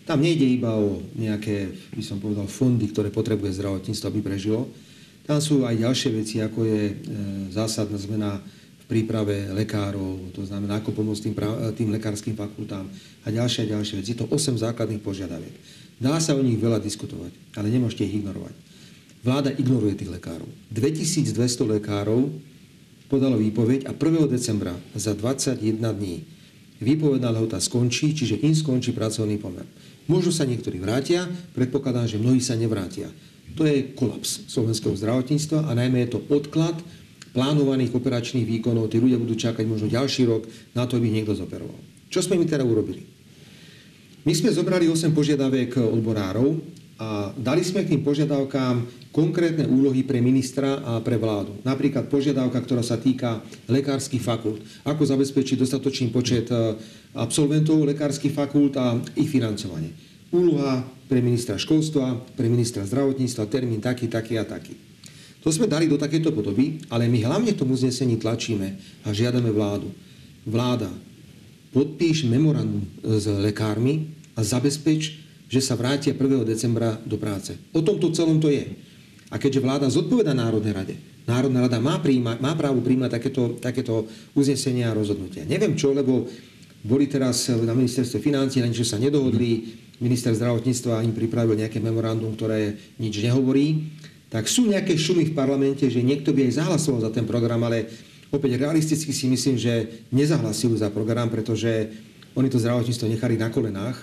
tam 0.04 0.24
nejde 0.24 0.44
iba 0.44 0.76
o 0.76 1.04
nejaké, 1.16 1.72
by 1.96 2.04
som 2.04 2.20
povedal, 2.20 2.48
fondy, 2.48 2.92
ktoré 2.92 3.12
potrebuje 3.12 3.60
zdravotníctvo, 3.60 4.08
aby 4.08 4.20
prežilo. 4.24 4.68
Tam 5.28 5.44
sú 5.44 5.68
aj 5.68 5.76
ďalšie 5.76 6.10
veci, 6.16 6.40
ako 6.40 6.64
je 6.64 6.84
e, 6.88 6.94
zásadná 7.52 8.00
zmena 8.00 8.40
príprave 8.88 9.52
lekárov, 9.52 10.32
to 10.32 10.48
znamená, 10.48 10.80
ako 10.80 10.96
pomôcť 10.96 11.22
tým, 11.28 11.36
tým 11.76 11.90
lekárským 11.92 12.40
fakultám 12.40 12.88
a 13.24 13.28
ďalšie 13.28 13.68
a 13.68 13.76
ďalšie 13.76 14.00
veci. 14.00 14.16
Je 14.16 14.20
to 14.24 14.32
8 14.32 14.64
základných 14.64 15.04
požiadaviek. 15.04 15.52
Dá 16.00 16.16
sa 16.24 16.34
o 16.34 16.42
nich 16.42 16.56
veľa 16.56 16.80
diskutovať, 16.80 17.60
ale 17.60 17.68
nemôžete 17.68 18.08
ich 18.08 18.24
ignorovať. 18.24 18.56
Vláda 19.28 19.52
ignoruje 19.52 20.00
tých 20.00 20.14
lekárov. 20.14 20.48
2200 20.72 21.36
lekárov 21.78 22.32
podalo 23.12 23.36
výpoveď 23.36 23.90
a 23.90 23.92
1. 23.92 24.32
decembra 24.32 24.72
za 24.96 25.12
21 25.12 25.84
dní 25.84 26.24
výpovedná 26.78 27.34
lehota 27.34 27.58
skončí, 27.58 28.14
čiže 28.14 28.40
im 28.40 28.54
skončí 28.54 28.94
pracovný 28.94 29.42
pomer. 29.42 29.66
Možno 30.06 30.32
sa 30.32 30.46
niektorí 30.48 30.80
vrátia, 30.80 31.28
predpokladám, 31.58 32.08
že 32.08 32.22
mnohí 32.22 32.40
sa 32.40 32.56
nevrátia. 32.56 33.12
To 33.58 33.66
je 33.66 33.92
kolaps 33.98 34.46
slovenského 34.48 34.94
zdravotníctva 34.94 35.66
a 35.66 35.72
najmä 35.74 36.06
je 36.06 36.10
to 36.14 36.20
odklad 36.30 36.78
plánovaných 37.38 37.94
operačných 37.94 38.50
výkonov, 38.50 38.90
tí 38.90 38.98
ľudia 38.98 39.22
budú 39.22 39.38
čakať 39.38 39.62
možno 39.70 39.86
ďalší 39.86 40.26
rok 40.26 40.50
na 40.74 40.90
to, 40.90 40.98
aby 40.98 41.14
ich 41.14 41.22
niekto 41.22 41.38
zoperoval. 41.38 41.78
Čo 42.10 42.26
sme 42.26 42.42
my 42.42 42.50
teda 42.50 42.66
urobili? 42.66 43.06
My 44.26 44.34
sme 44.34 44.50
zobrali 44.50 44.90
8 44.90 45.14
požiadaviek 45.14 45.78
odborárov 45.78 46.58
a 46.98 47.30
dali 47.38 47.62
sme 47.62 47.86
k 47.86 47.94
tým 47.94 48.02
požiadavkám 48.02 48.90
konkrétne 49.14 49.70
úlohy 49.70 50.02
pre 50.02 50.18
ministra 50.18 50.82
a 50.82 50.98
pre 50.98 51.22
vládu. 51.22 51.62
Napríklad 51.62 52.10
požiadavka, 52.10 52.58
ktorá 52.58 52.82
sa 52.82 52.98
týka 52.98 53.46
lekárskych 53.70 54.20
fakult. 54.20 54.58
Ako 54.82 55.06
zabezpečiť 55.06 55.62
dostatočný 55.62 56.10
počet 56.10 56.50
e, 56.50 56.74
absolventov 57.14 57.86
lekárskych 57.86 58.34
fakult 58.34 58.74
a 58.82 58.98
ich 59.14 59.30
financovanie. 59.30 59.94
Úloha 60.34 60.82
pre 61.06 61.22
ministra 61.22 61.56
školstva, 61.56 62.18
pre 62.34 62.50
ministra 62.50 62.84
zdravotníctva, 62.84 63.46
termín 63.46 63.80
taký, 63.80 64.10
taký 64.10 64.42
a 64.42 64.44
taký. 64.44 64.87
To 65.48 65.56
sme 65.56 65.72
dali 65.72 65.88
do 65.88 65.96
takéto 65.96 66.36
podoby, 66.36 66.84
ale 66.92 67.08
my 67.08 67.24
hlavne 67.24 67.56
v 67.56 67.60
tom 67.64 67.72
uznesení 67.72 68.20
tlačíme 68.20 68.68
a 69.08 69.16
žiadame 69.16 69.48
vládu. 69.48 69.88
Vláda, 70.44 70.92
podpíš 71.72 72.28
memorandum 72.28 72.84
s 73.00 73.32
lekármi 73.32 74.12
a 74.36 74.44
zabezpeč, 74.44 75.24
že 75.48 75.64
sa 75.64 75.80
vrátia 75.80 76.12
1. 76.12 76.44
decembra 76.44 77.00
do 77.08 77.16
práce. 77.16 77.56
O 77.72 77.80
tomto 77.80 78.12
celom 78.12 78.44
to 78.44 78.52
je. 78.52 78.76
A 79.32 79.40
keďže 79.40 79.64
vláda 79.64 79.88
zodpoveda 79.88 80.36
Národnej 80.36 80.76
rade, 80.76 80.96
Národná 81.24 81.64
rada 81.64 81.80
má, 81.80 81.96
príjma, 82.04 82.36
má 82.44 82.52
právo 82.52 82.84
príjmať 82.84 83.16
takéto, 83.16 83.56
takéto 83.56 84.04
uznesenia 84.36 84.92
a 84.92 85.00
rozhodnutia. 85.00 85.48
Neviem 85.48 85.80
čo, 85.80 85.96
lebo 85.96 86.28
boli 86.84 87.08
teraz 87.08 87.48
na 87.48 87.72
ministerstve 87.72 88.20
financí, 88.20 88.60
na 88.60 88.68
niečo 88.68 88.84
sa 88.84 89.00
nedohodli, 89.00 89.64
minister 90.04 90.36
zdravotníctva 90.36 91.08
im 91.08 91.16
pripravil 91.16 91.56
nejaké 91.56 91.80
memorandum, 91.80 92.36
ktoré 92.36 92.76
nič 93.00 93.24
nehovorí. 93.24 93.96
Tak 94.28 94.52
sú 94.52 94.68
nejaké 94.68 95.00
šumy 95.00 95.32
v 95.32 95.38
parlamente, 95.38 95.88
že 95.88 96.04
niekto 96.04 96.36
by 96.36 96.52
aj 96.52 96.60
zahlasoval 96.60 97.08
za 97.08 97.12
ten 97.16 97.24
program, 97.24 97.64
ale 97.64 97.88
opäť 98.28 98.60
realisticky 98.60 99.16
si 99.16 99.32
myslím, 99.32 99.56
že 99.56 100.04
nezahlasujú 100.12 100.76
za 100.76 100.92
program, 100.92 101.32
pretože 101.32 101.88
oni 102.36 102.52
to 102.52 102.60
zdravotníctvo 102.60 103.08
nechali 103.08 103.40
na 103.40 103.48
kolenách 103.48 103.98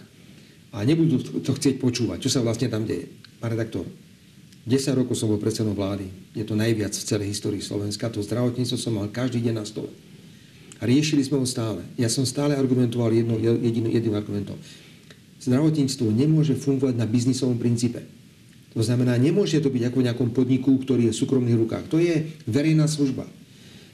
a 0.73 0.83
nebudú 0.83 1.21
to 1.45 1.53
chcieť 1.53 1.77
počúvať, 1.77 2.25
čo 2.25 2.33
sa 2.33 2.41
vlastne 2.41 2.73
tam 2.73 2.89
deje. 2.89 3.07
Pán 3.39 3.53
redaktor, 3.53 3.85
10 4.65 4.97
rokov 4.97 5.21
som 5.21 5.29
bol 5.29 5.37
predsedom 5.37 5.77
vlády. 5.77 6.09
Je 6.33 6.41
to 6.41 6.57
najviac 6.57 6.97
v 6.97 7.05
celej 7.05 7.29
histórii 7.37 7.61
Slovenska. 7.61 8.09
To 8.09 8.25
zdravotníctvo 8.25 8.81
som 8.81 8.97
mal 8.97 9.13
každý 9.13 9.45
deň 9.45 9.55
na 9.61 9.69
stole. 9.69 9.93
A 10.81 10.89
riešili 10.89 11.21
sme 11.21 11.37
ho 11.37 11.45
stále. 11.45 11.85
Ja 12.01 12.09
som 12.09 12.25
stále 12.25 12.57
argumentoval 12.57 13.13
jedno, 13.13 13.37
jediným, 13.37 13.93
jedným 13.93 14.17
argumentom. 14.17 14.57
Zdravotníctvo 15.45 16.09
nemôže 16.09 16.57
fungovať 16.57 16.97
na 16.97 17.05
biznisovom 17.05 17.61
princípe. 17.61 18.09
To 18.75 18.83
znamená, 18.83 19.15
nemôže 19.15 19.63
to 19.63 19.71
byť 19.71 19.91
ako 19.91 19.99
v 20.03 20.07
nejakom 20.11 20.31
podniku, 20.35 20.75
ktorý 20.83 21.09
je 21.09 21.15
v 21.15 21.21
súkromných 21.23 21.61
rukách. 21.63 21.85
To 21.95 22.03
je 22.03 22.27
verejná 22.51 22.91
služba. 22.91 23.23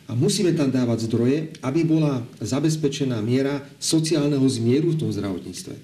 A 0.09 0.17
musíme 0.17 0.57
tam 0.57 0.73
dávať 0.73 1.07
zdroje, 1.07 1.55
aby 1.63 1.87
bola 1.87 2.25
zabezpečená 2.41 3.21
miera 3.23 3.63
sociálneho 3.79 4.43
zmieru 4.49 4.97
v 4.97 5.01
tom 5.07 5.13
zdravotníctve. 5.13 5.75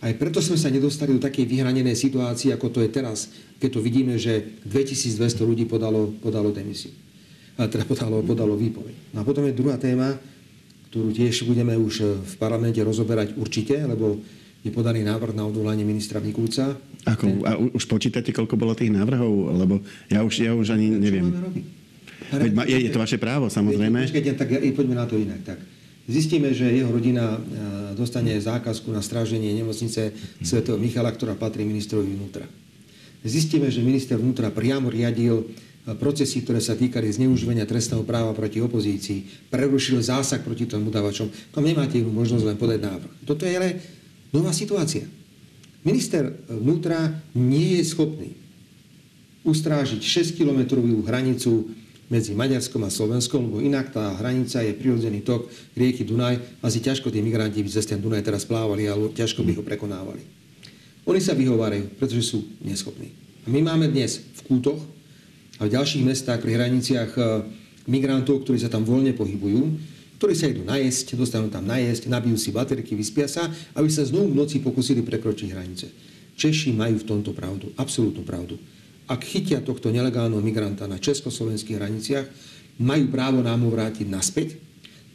Aj 0.00 0.12
preto 0.16 0.40
sme 0.40 0.56
sa 0.58 0.72
nedostali 0.72 1.16
do 1.16 1.22
takej 1.22 1.44
vyhranenej 1.48 1.96
situácie, 1.96 2.52
ako 2.52 2.72
to 2.72 2.78
je 2.84 2.90
teraz, 2.92 3.32
keď 3.56 3.78
to 3.78 3.80
vidíme, 3.80 4.16
že 4.16 4.60
2200 4.68 5.44
ľudí 5.44 5.64
podalo, 5.64 6.12
podalo 6.20 6.50
demisiu. 6.52 6.92
Teda 7.56 7.84
podalo, 7.84 8.24
podalo 8.24 8.56
výpoveď. 8.56 9.12
No 9.12 9.20
a 9.20 9.24
potom 9.28 9.44
je 9.44 9.56
druhá 9.56 9.76
téma, 9.76 10.16
ktorú 10.88 11.12
tiež 11.12 11.44
budeme 11.44 11.76
už 11.76 12.20
v 12.20 12.34
parlamente 12.40 12.80
rozoberať 12.80 13.36
určite, 13.36 13.76
lebo 13.84 14.18
je 14.60 14.70
podaný 14.72 15.04
návrh 15.06 15.32
na 15.32 15.48
odvolanie 15.48 15.84
ministra 15.84 16.20
Mikulca. 16.20 16.76
Ako, 17.08 17.48
a 17.48 17.56
už 17.56 17.84
počítate, 17.88 18.28
koľko 18.28 18.60
bolo 18.60 18.76
tých 18.76 18.92
návrhov? 18.92 19.56
Lebo 19.56 19.80
ja 20.12 20.20
už, 20.20 20.34
ja 20.44 20.52
už 20.52 20.76
ani 20.76 20.92
neviem. 21.00 21.32
Veď 22.30 22.52
ma, 22.52 22.62
je, 22.68 22.76
je 22.76 22.90
to 22.92 23.00
vaše 23.00 23.16
právo, 23.16 23.48
samozrejme. 23.48 24.04
Počkajte, 24.04 24.36
tak 24.36 24.48
poďme 24.76 24.94
na 25.00 25.06
to 25.08 25.16
inak. 25.16 25.40
Tak 25.42 25.58
Zistíme, 26.10 26.50
že 26.50 26.66
jeho 26.66 26.90
rodina 26.90 27.38
e, 27.38 27.40
dostane 27.94 28.34
zákazku 28.34 28.90
na 28.90 28.98
stráženie 28.98 29.54
nemocnice 29.54 30.10
Sv. 30.42 30.58
Michala, 30.74 31.14
ktorá 31.14 31.38
patrí 31.38 31.62
ministrovi 31.62 32.18
vnútra. 32.18 32.50
Zistíme, 33.22 33.70
že 33.70 33.84
minister 33.84 34.18
vnútra 34.18 34.50
priamo 34.50 34.90
riadil 34.90 35.38
e, 35.38 35.94
procesy, 35.94 36.42
ktoré 36.42 36.58
sa 36.58 36.74
týkali 36.74 37.06
zneužívania 37.14 37.62
trestného 37.62 38.02
práva 38.02 38.34
proti 38.34 38.58
opozícii, 38.58 39.52
prerušil 39.54 40.02
zásah 40.02 40.42
proti 40.42 40.66
tomu 40.66 40.90
udavačom. 40.90 41.30
Tam 41.54 41.62
nemáte 41.62 42.02
inú 42.02 42.10
možnosť 42.10 42.42
len 42.42 42.58
podať 42.58 42.80
návrh. 42.90 43.12
Toto 43.22 43.46
je 43.46 43.54
ale 43.54 43.99
nová 44.30 44.54
situácia. 44.54 45.06
Minister 45.80 46.28
vnútra 46.46 47.14
nie 47.32 47.80
je 47.80 47.84
schopný 47.88 48.30
ustrážiť 49.40 50.00
6-kilometrovú 50.04 51.00
hranicu 51.08 51.72
medzi 52.10 52.34
Maďarskom 52.34 52.82
a 52.84 52.90
Slovenskom, 52.90 53.46
lebo 53.46 53.58
inak 53.62 53.94
tá 53.94 54.18
hranica 54.18 54.60
je 54.60 54.74
prirodzený 54.74 55.22
tok 55.22 55.46
rieky 55.78 56.02
Dunaj. 56.02 56.60
Asi 56.60 56.82
ťažko 56.82 57.08
tí 57.08 57.22
migranti 57.22 57.62
by 57.62 57.70
cez 57.70 57.86
ten 57.86 58.02
Dunaj 58.02 58.26
teraz 58.26 58.42
plávali, 58.42 58.90
alebo 58.90 59.14
ťažko 59.14 59.46
by 59.46 59.52
ho 59.56 59.62
prekonávali. 59.62 60.20
Oni 61.06 61.20
sa 61.22 61.32
vyhovárajú, 61.32 61.96
pretože 61.96 62.34
sú 62.34 62.44
neschopní. 62.60 63.14
A 63.46 63.48
my 63.48 63.62
máme 63.62 63.88
dnes 63.88 64.20
v 64.20 64.40
Kútoch 64.44 64.82
a 65.56 65.64
v 65.64 65.72
ďalších 65.72 66.04
mestách 66.04 66.44
pri 66.44 66.60
hraniciach 66.60 67.10
e, 67.16 67.22
migrantov, 67.88 68.44
ktorí 68.44 68.60
sa 68.60 68.68
tam 68.68 68.84
voľne 68.84 69.16
pohybujú, 69.16 69.80
ktorí 70.20 70.36
sa 70.36 70.52
idú 70.52 70.60
najesť, 70.68 71.16
dostanú 71.16 71.48
tam 71.48 71.64
najesť, 71.64 72.12
nabijú 72.12 72.36
si 72.36 72.52
baterky, 72.52 72.92
vyspia 72.92 73.24
sa, 73.24 73.48
aby 73.72 73.88
sa 73.88 74.04
znovu 74.04 74.28
v 74.28 74.44
noci 74.44 74.60
pokusili 74.60 75.00
prekročiť 75.00 75.48
hranice. 75.56 75.88
Češi 76.36 76.76
majú 76.76 77.00
v 77.00 77.08
tomto 77.08 77.32
pravdu, 77.32 77.72
absolútnu 77.80 78.20
pravdu 78.20 78.60
ak 79.10 79.26
chytia 79.26 79.58
tohto 79.58 79.90
nelegálneho 79.90 80.38
migranta 80.38 80.86
na 80.86 81.02
československých 81.02 81.82
hraniciach, 81.82 82.26
majú 82.78 83.10
právo 83.10 83.42
nám 83.42 83.66
ho 83.66 83.70
vrátiť 83.74 84.06
naspäť, 84.06 84.54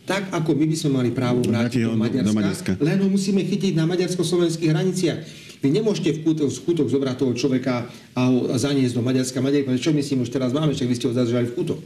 tak 0.03 0.29
ako 0.35 0.51
my 0.53 0.65
by 0.67 0.75
sme 0.75 0.91
mali 1.01 1.09
právo 1.15 1.39
vrátiť 1.41 1.87
do 1.87 1.95
Maďarska, 1.95 2.27
do 2.27 2.35
Maďarska, 2.35 2.71
len 2.83 2.97
ho 2.99 3.07
musíme 3.09 3.41
chytiť 3.41 3.73
na 3.73 3.89
maďarsko-slovenských 3.89 4.69
hraniciach. 4.69 5.19
Vy 5.63 5.73
nemôžete 5.73 6.21
v 6.21 6.29
kútoch, 6.29 6.51
v 6.51 6.61
kútoch 6.61 6.91
zobrať 6.91 7.15
toho 7.25 7.33
človeka 7.33 7.89
a 8.13 8.21
ho 8.29 8.53
zaniesť 8.53 8.93
do 8.93 9.01
Maďarska. 9.01 9.41
Maďari 9.41 9.81
čo 9.81 9.95
my 9.95 10.03
si 10.05 10.13
už 10.13 10.29
teraz 10.29 10.53
máme, 10.53 10.77
však 10.77 10.91
vy 10.91 10.95
ste 10.99 11.07
ho 11.09 11.15
zadržali 11.15 11.49
v 11.49 11.55
kútoch. 11.57 11.81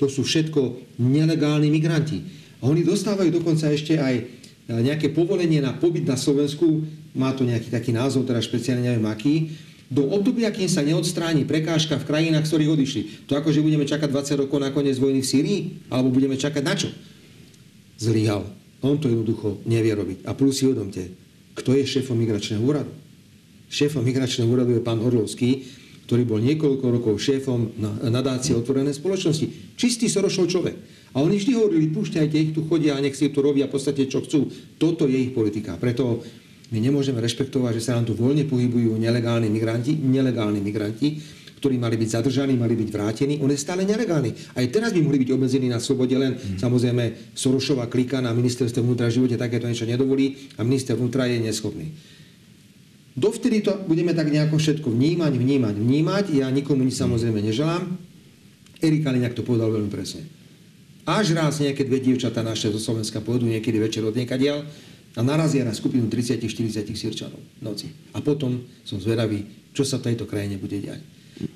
To 0.00 0.06
sú 0.08 0.24
všetko 0.24 0.96
nelegálni 1.02 1.68
migranti. 1.68 2.24
A 2.58 2.66
oni 2.66 2.82
dostávajú 2.82 3.30
dokonca 3.30 3.70
ešte 3.70 3.98
aj 3.98 4.14
e, 4.18 4.24
nejaké 4.82 5.14
povolenie 5.14 5.62
na 5.62 5.74
pobyt 5.74 6.04
na 6.06 6.18
Slovensku, 6.18 6.82
má 7.14 7.30
to 7.34 7.46
nejaký 7.46 7.70
taký 7.70 7.94
názov, 7.94 8.26
teda 8.26 8.42
špeciálne 8.42 8.82
neviem 8.82 9.06
aký, 9.06 9.34
do 9.88 10.04
obdobia, 10.12 10.52
kým 10.52 10.68
sa 10.68 10.84
neodstráni 10.84 11.48
prekážka 11.48 11.96
v 11.96 12.04
krajinách, 12.04 12.44
z 12.44 12.50
ktorých 12.52 12.74
odišli. 12.76 13.02
To 13.24 13.40
ako, 13.40 13.48
že 13.48 13.64
budeme 13.64 13.88
čakať 13.88 14.08
20 14.12 14.42
rokov 14.44 14.60
na 14.60 14.68
koniec 14.68 15.00
vojny 15.00 15.24
v 15.24 15.30
Sýrii? 15.32 15.60
Alebo 15.88 16.12
budeme 16.12 16.36
čakať 16.36 16.60
na 16.60 16.74
čo? 16.76 16.92
Zlyhal. 17.96 18.44
On 18.84 19.00
to 19.00 19.08
jednoducho 19.08 19.64
nevie 19.64 19.96
robiť. 19.96 20.28
A 20.28 20.36
plus 20.36 20.60
si 20.60 20.68
uvedomte, 20.68 21.08
kto 21.56 21.72
je 21.72 21.88
šéfom 21.88 22.14
migračného 22.20 22.60
úradu? 22.60 22.92
Šéfom 23.72 24.04
migračného 24.04 24.46
úradu 24.46 24.76
je 24.76 24.84
pán 24.84 25.00
Orlovský, 25.00 25.64
ktorý 26.04 26.22
bol 26.24 26.40
niekoľko 26.44 26.86
rokov 26.88 27.14
šéfom 27.20 27.80
nadácie 28.12 28.56
otvorenej 28.56 28.96
spoločnosti. 28.96 29.76
Čistý 29.76 30.08
Sorošov 30.08 30.52
človek. 30.52 30.76
A 31.16 31.24
oni 31.24 31.40
vždy 31.40 31.52
hovorili, 31.56 31.86
púšťajte 31.88 32.36
ich, 32.36 32.50
tu 32.52 32.68
chodia 32.68 32.96
a 32.96 33.02
nech 33.02 33.16
si 33.16 33.32
to 33.32 33.40
robia 33.40 33.68
v 33.68 33.72
podstate, 33.72 34.04
čo 34.08 34.20
chcú. 34.20 34.48
Toto 34.76 35.08
je 35.08 35.16
ich 35.16 35.32
politika. 35.32 35.80
Preto 35.80 36.20
my 36.68 36.78
nemôžeme 36.84 37.16
rešpektovať, 37.24 37.80
že 37.80 37.84
sa 37.88 37.96
nám 37.96 38.04
tu 38.04 38.12
voľne 38.12 38.44
pohybujú 38.44 39.00
nelegálni 39.00 39.48
migranti, 39.48 39.96
nelegálni 39.96 40.60
migranti, 40.60 41.16
ktorí 41.58 41.74
mali 41.80 41.98
byť 41.98 42.08
zadržaní, 42.22 42.54
mali 42.54 42.76
byť 42.78 42.88
vrátení. 42.92 43.34
On 43.42 43.50
je 43.50 43.58
stále 43.58 43.82
nelegálny. 43.88 44.54
Aj 44.54 44.66
teraz 44.70 44.94
by 44.94 45.00
mohli 45.02 45.18
byť 45.24 45.30
obmedzení 45.34 45.66
na 45.66 45.82
slobode, 45.82 46.14
len 46.14 46.38
mm. 46.38 46.60
samozrejme 46.60 47.34
Sorošová 47.34 47.90
klika 47.90 48.22
na 48.22 48.30
ministerstve 48.30 48.84
vnútra 48.84 49.10
v 49.10 49.18
živote 49.18 49.34
takéto 49.40 49.66
niečo 49.66 49.88
nedovolí 49.88 50.38
a 50.54 50.62
minister 50.62 50.94
vnútra 50.94 51.26
je 51.26 51.42
neschopný. 51.42 51.90
Dovtedy 53.18 53.66
to 53.66 53.74
budeme 53.90 54.14
tak 54.14 54.30
nejako 54.30 54.62
všetko 54.62 54.94
vnímať, 54.94 55.34
vnímať, 55.34 55.74
vnímať. 55.74 56.24
Ja 56.38 56.46
nikomu 56.54 56.86
nič 56.86 56.94
samozrejme 57.02 57.42
neželám. 57.42 57.98
Erika 58.78 59.10
Liňak 59.10 59.34
to 59.34 59.42
povedal 59.42 59.74
veľmi 59.74 59.90
presne. 59.90 60.37
Až 61.08 61.32
raz 61.32 61.56
nejaké 61.56 61.88
dve 61.88 62.04
dievčatá 62.04 62.44
naše 62.44 62.68
zo 62.68 62.76
Slovenska 62.76 63.24
pôjdu 63.24 63.48
niekedy 63.48 63.80
večer 63.80 64.04
od 64.04 64.12
niekadiaľ 64.12 64.60
a 65.16 65.20
narazia 65.24 65.64
na 65.64 65.72
skupinu 65.72 66.04
30-40 66.04 66.84
sírčanov 66.92 67.40
v 67.40 67.62
noci. 67.64 67.88
A 68.12 68.20
potom 68.20 68.60
som 68.84 69.00
zvedavý, 69.00 69.72
čo 69.72 69.88
sa 69.88 69.96
v 69.96 70.12
tejto 70.12 70.28
krajine 70.28 70.60
bude 70.60 70.76
diať. 70.76 71.00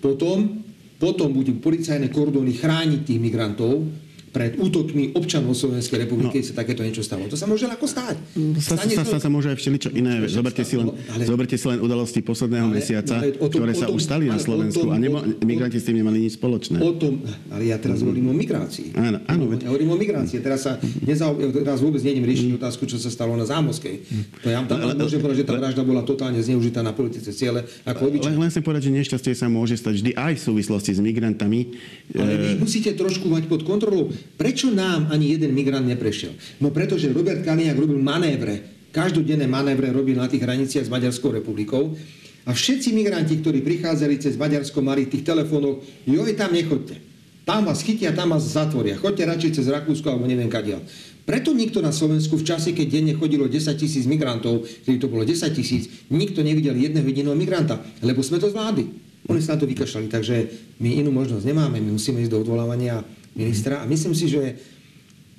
Potom, 0.00 0.64
potom 0.96 1.36
budú 1.36 1.60
policajné 1.60 2.08
kordóny 2.08 2.56
chrániť 2.56 3.00
tých 3.04 3.20
migrantov, 3.20 3.92
pred 4.32 4.56
útokmi 4.56 5.12
občanov 5.12 5.52
Slovenskej 5.52 6.08
republiky, 6.08 6.40
no. 6.40 6.44
sa 6.48 6.56
takéto 6.56 6.80
niečo 6.80 7.04
stalo. 7.04 7.28
To 7.28 7.36
sa 7.36 7.44
môže 7.44 7.68
ľahko 7.68 7.84
stáť. 7.84 8.16
Sa, 8.64 8.80
sa, 8.80 9.04
sa, 9.04 9.18
sa 9.20 9.28
môže 9.28 9.52
aj 9.52 9.60
všeličo 9.60 9.92
iné. 9.92 10.24
Zoberte 10.24 10.64
si, 10.64 10.80
len, 10.80 10.88
ale, 11.12 11.28
zoberte 11.28 11.60
si 11.60 11.68
len 11.68 11.84
udalosti 11.84 12.24
posledného 12.24 12.72
ale, 12.72 12.80
mesiaca, 12.80 13.20
ale 13.20 13.36
tom, 13.36 13.52
ktoré 13.52 13.76
sa 13.76 13.92
tom, 13.92 14.00
už 14.00 14.00
stali 14.08 14.32
na 14.32 14.40
Slovensku 14.40 14.88
tom, 14.88 14.96
a 14.96 14.96
nemo, 14.96 15.20
migranti 15.44 15.76
s 15.76 15.84
tým 15.84 16.00
nemali 16.00 16.24
nič 16.24 16.40
spoločné. 16.40 16.80
O 16.80 16.96
tom, 16.96 17.20
ale 17.52 17.68
ja 17.68 17.76
teraz 17.76 18.00
hovorím 18.00 18.32
o 18.32 18.34
migrácii. 18.34 18.96
Áno, 18.96 19.20
áno. 19.28 19.44
Ja 19.60 19.68
hovorím 19.68 19.92
o 19.92 19.98
migrácii. 20.00 20.40
Teraz, 20.40 20.64
sa, 20.64 20.80
nezau, 21.04 21.36
teraz 21.52 21.84
vôbec 21.84 22.00
nejdem 22.00 22.24
riešiť 22.24 22.56
otázku, 22.56 22.88
čo 22.88 22.96
sa 22.96 23.12
stalo 23.12 23.36
na 23.36 23.44
Zámoskej. 23.44 24.00
To 24.40 24.48
ja 24.48 24.64
tam 24.64 24.80
ale, 24.80 24.96
môžem 24.96 25.20
povedať, 25.20 25.44
že 25.44 25.46
tá 25.52 25.54
vražda 25.60 25.84
bola 25.84 26.00
totálne 26.08 26.40
zneužitá 26.40 26.80
na 26.80 26.96
politické 26.96 27.36
ciele. 27.36 27.68
Ako 27.84 28.08
len, 28.08 28.40
len 28.40 28.48
chcem 28.48 28.64
povedať, 28.64 28.88
že 28.88 28.92
nešťastie 28.96 29.32
sa 29.36 29.52
môže 29.52 29.76
stať 29.76 30.00
vždy 30.00 30.10
aj 30.16 30.32
v 30.40 30.40
súvislosti 30.40 30.96
s 30.96 31.00
migrantami. 31.04 31.76
Ale 32.16 32.32
vy 32.40 32.50
e- 32.56 32.60
musíte 32.64 32.96
trošku 32.96 33.28
mať 33.28 33.44
pod 33.52 33.68
kontrolou. 33.68 34.08
Prečo 34.38 34.72
nám 34.72 35.08
ani 35.12 35.36
jeden 35.36 35.54
migrant 35.54 35.86
neprešiel. 35.86 36.34
No 36.58 36.74
pretože 36.74 37.12
Robert 37.12 37.44
Kaliňák 37.46 37.78
robil 37.78 38.00
manévre, 38.02 38.88
každodenné 38.92 39.48
manévre 39.48 39.88
robil 39.88 40.18
na 40.18 40.28
tých 40.28 40.44
hraniciach 40.44 40.86
s 40.86 40.92
Maďarskou 40.92 41.32
republikou 41.32 41.96
a 42.42 42.50
všetci 42.50 42.90
migranti, 42.90 43.38
ktorí 43.38 43.62
prichádzali 43.62 44.18
cez 44.18 44.34
Maďarsko, 44.34 44.82
mali 44.82 45.06
tých 45.06 45.22
telefónov, 45.22 45.82
joj, 46.04 46.34
tam 46.34 46.50
nechoďte. 46.50 46.98
Tam 47.42 47.66
vás 47.66 47.82
chytia, 47.82 48.14
tam 48.14 48.34
vás 48.34 48.46
zatvoria. 48.46 48.94
Choďte 48.94 49.26
radšej 49.26 49.50
cez 49.58 49.66
Rakúsko 49.66 50.14
alebo 50.14 50.30
neviem 50.30 50.46
kadiaľ. 50.46 50.82
Preto 51.22 51.54
nikto 51.54 51.78
na 51.78 51.94
Slovensku 51.94 52.38
v 52.38 52.46
čase, 52.46 52.74
keď 52.74 52.98
denne 52.98 53.14
chodilo 53.14 53.46
10 53.46 53.78
tisíc 53.78 54.10
migrantov, 54.10 54.66
keď 54.86 54.94
to 54.98 55.06
bolo 55.06 55.22
10 55.22 55.38
tisíc, 55.54 55.86
nikto 56.10 56.42
nevidel 56.42 56.74
jedného 56.74 57.06
jediného 57.06 57.38
migranta, 57.38 57.78
lebo 58.02 58.26
sme 58.26 58.42
to 58.42 58.50
zvládli. 58.50 58.90
Oni 59.30 59.38
sa 59.38 59.54
na 59.54 59.62
to 59.62 59.70
vykašľali, 59.70 60.10
takže 60.10 60.36
my 60.82 60.98
inú 60.98 61.14
možnosť 61.14 61.46
nemáme, 61.46 61.78
my 61.78 61.94
musíme 61.94 62.18
ísť 62.26 62.32
do 62.34 62.42
odvolávania 62.42 63.06
ministra 63.36 63.80
a 63.80 63.88
myslím 63.88 64.14
si, 64.14 64.28
že 64.28 64.56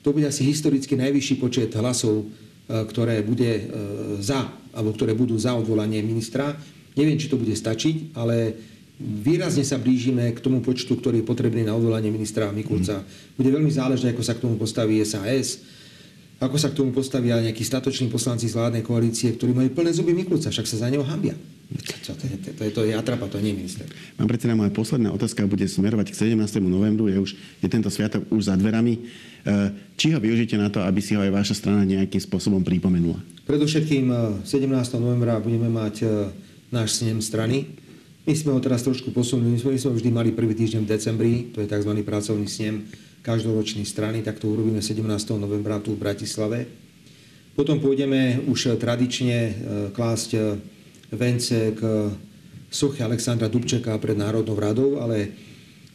to 0.03 0.12
bude 0.12 0.27
asi 0.27 0.43
historicky 0.43 0.99
najvyšší 0.99 1.36
počet 1.39 1.71
hlasov 1.75 2.27
ktoré 2.67 3.19
bude 3.21 3.67
za, 4.23 4.47
alebo 4.71 4.95
ktoré 4.95 5.12
budú 5.12 5.36
za 5.36 5.51
odvolanie 5.51 5.99
ministra. 5.99 6.56
Neviem, 6.95 7.19
či 7.19 7.27
to 7.27 7.36
bude 7.36 7.51
stačiť, 7.51 8.15
ale 8.15 8.56
výrazne 9.01 9.67
sa 9.67 9.82
blížime 9.82 10.32
k 10.32 10.39
tomu 10.39 10.63
počtu, 10.63 10.95
ktorý 10.95 11.21
je 11.21 11.27
potrebný 11.27 11.67
na 11.67 11.75
odvolanie 11.75 12.08
ministra 12.13 12.53
Mikulca. 12.53 13.03
Bude 13.36 13.51
veľmi 13.51 13.67
záležné, 13.67 14.15
ako 14.15 14.23
sa 14.23 14.38
k 14.38 14.43
tomu 14.47 14.56
postaví 14.56 15.01
SAS, 15.03 15.60
ako 16.39 16.56
sa 16.60 16.71
k 16.71 16.77
tomu 16.79 16.95
postavia 16.95 17.39
nejakí 17.39 17.63
statoční 17.63 18.08
poslanci 18.08 18.47
z 18.47 18.56
vládnej 18.56 18.84
koalície, 18.84 19.32
ktorí 19.36 19.51
majú 19.51 19.69
plné 19.75 19.91
zuby 19.95 20.15
Mikulca, 20.15 20.51
však 20.51 20.67
sa 20.67 20.88
za 20.88 20.91
neho 20.91 21.03
hambia. 21.03 21.36
Čo, 21.81 22.13
to, 22.13 22.23
je, 22.29 22.36
to, 22.53 22.62
je, 22.62 22.71
to 22.71 22.81
je 22.86 22.93
atrapa, 22.93 23.25
to 23.25 23.41
nie 23.41 23.55
je 23.55 23.57
minister. 23.57 23.86
Pán 24.13 24.29
predseda, 24.29 24.53
moja 24.53 24.69
posledná 24.69 25.09
otázka 25.09 25.49
bude 25.49 25.65
smerovať 25.65 26.13
k 26.13 26.36
17. 26.38 26.62
novembru, 26.62 27.09
je, 27.09 27.17
už, 27.17 27.31
je 27.33 27.67
tento 27.71 27.89
sviatok 27.89 28.29
už 28.29 28.53
za 28.53 28.55
dverami. 28.59 28.93
E, 28.99 29.01
či 29.97 30.13
ho 30.13 30.19
využite 30.21 30.53
na 30.53 30.69
to, 30.69 30.86
aby 30.86 31.01
si 31.01 31.17
ho 31.17 31.21
aj 31.25 31.33
vaša 31.33 31.55
strana 31.57 31.81
nejakým 31.81 32.21
spôsobom 32.21 32.62
pripomenula? 32.62 33.17
Predovšetkým 33.49 34.05
17. 34.45 34.45
E, 34.45 34.99
novembra 35.01 35.41
budeme 35.41 35.71
mať 35.71 35.95
e, 36.03 36.05
náš 36.69 37.01
snem 37.01 37.17
strany. 37.23 37.73
My 38.23 38.33
sme 38.38 38.53
ho 38.53 38.59
teraz 38.62 38.86
trošku 38.86 39.09
posunuli, 39.12 39.57
my 39.57 39.59
sme, 39.59 39.75
my 39.75 39.79
sme 39.81 39.91
vždy 39.97 40.09
mali 40.13 40.29
prvý 40.31 40.53
týždeň 40.53 40.86
v 40.86 40.89
decembri, 40.89 41.33
to 41.51 41.59
je 41.59 41.67
tzv. 41.67 41.91
pracovný 42.05 42.47
snem 42.47 42.88
každoročný 43.23 43.88
strany, 43.88 44.19
tak 44.19 44.39
to 44.39 44.51
urobíme 44.51 44.83
17. 44.83 44.99
novembra 45.39 45.79
tu 45.79 45.95
v 45.95 46.03
Bratislave. 46.03 46.67
Potom 47.55 47.79
pôjdeme 47.79 48.43
už 48.49 48.81
tradične 48.81 49.55
klásť 49.93 50.59
vence 51.13 51.73
k 51.78 51.82
Alexandra 52.99 53.47
Dubčeka 53.47 53.93
pred 54.02 54.17
Národnou 54.17 54.58
radou, 54.58 54.97
ale 54.97 55.30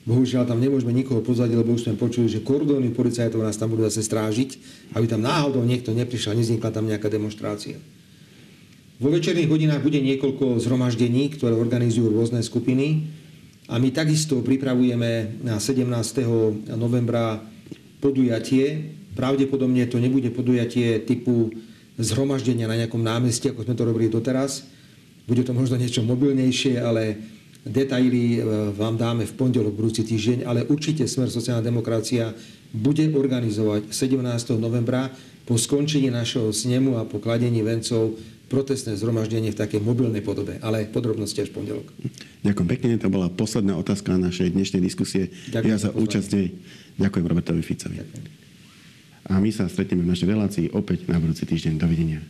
bohužiaľ 0.09 0.47
tam 0.49 0.63
nemôžeme 0.63 0.95
nikoho 0.95 1.21
pozvať, 1.21 1.53
lebo 1.53 1.75
už 1.75 1.91
sme 1.91 2.01
počuli, 2.01 2.31
že 2.31 2.41
kordóny 2.41 2.95
policajtov 2.95 3.45
nás 3.45 3.59
tam 3.59 3.75
budú 3.75 3.85
zase 3.85 4.07
strážiť, 4.07 4.51
aby 4.95 5.05
tam 5.05 5.21
náhodou 5.27 5.61
niekto 5.67 5.93
neprišiel, 5.93 6.39
neznikla 6.39 6.71
tam 6.73 6.87
nejaká 6.89 7.11
demonstrácia. 7.13 7.77
Vo 8.99 9.15
večerných 9.15 9.47
hodinách 9.47 9.83
bude 9.85 10.03
niekoľko 10.03 10.59
zhromaždení, 10.59 11.31
ktoré 11.35 11.55
organizujú 11.55 12.11
rôzne 12.11 12.43
skupiny 12.43 13.07
a 13.71 13.79
my 13.79 13.95
takisto 13.95 14.43
pripravujeme 14.43 15.45
na 15.47 15.61
17. 15.63 15.87
novembra 16.75 17.39
podujatie. 18.03 18.97
Pravdepodobne 19.15 19.87
to 19.87 20.03
nebude 20.03 20.31
podujatie 20.31 21.03
typu 21.03 21.51
zhromaždenia 21.99 22.71
na 22.71 22.79
nejakom 22.79 23.03
námestí, 23.03 23.51
ako 23.51 23.67
sme 23.67 23.75
to 23.75 23.87
robili 23.87 24.07
doteraz, 24.07 24.67
bude 25.29 25.45
to 25.45 25.53
možno 25.53 25.77
niečo 25.77 26.01
mobilnejšie, 26.01 26.81
ale 26.81 27.21
detaily 27.69 28.41
e, 28.41 28.73
vám 28.73 28.97
dáme 28.97 29.29
v 29.29 29.37
pondelok 29.37 29.77
budúci 29.77 30.09
týždeň, 30.09 30.49
ale 30.49 30.65
určite 30.65 31.05
Smer 31.05 31.29
sociálna 31.29 31.61
demokracia 31.61 32.33
bude 32.73 33.05
organizovať 33.13 33.93
17. 33.93 34.57
novembra 34.57 35.13
po 35.45 35.61
skončení 35.61 36.09
našeho 36.09 36.49
snemu 36.49 36.97
a 36.97 37.05
po 37.05 37.21
kladení 37.21 37.61
vencov 37.61 38.17
protestné 38.49 38.97
zhromaždenie 38.97 39.53
v 39.53 39.61
takej 39.61 39.85
mobilnej 39.85 40.25
podobe, 40.25 40.57
ale 40.65 40.89
podrobnosti 40.89 41.45
až 41.45 41.53
v 41.53 41.61
pondelok. 41.61 41.87
Ďakujem 42.41 42.69
pekne, 42.69 42.97
to 42.97 43.13
bola 43.13 43.29
posledná 43.29 43.77
otázka 43.77 44.17
našej 44.17 44.57
dnešnej 44.57 44.81
diskusie. 44.81 45.29
Ďakujem 45.53 45.69
ja 45.69 45.77
za 45.77 45.91
účasť 45.93 46.33
ďakujem 46.97 47.25
Robertovi 47.29 47.61
Ficovi. 47.61 48.01
Ďakujem. 48.01 48.25
A 49.29 49.37
my 49.37 49.53
sa 49.53 49.69
stretneme 49.69 50.09
v 50.09 50.13
našej 50.17 50.29
relácii 50.33 50.67
opäť 50.73 51.05
na 51.05 51.21
budúci 51.21 51.45
týždeň. 51.45 51.77
Dovidenia. 51.77 52.25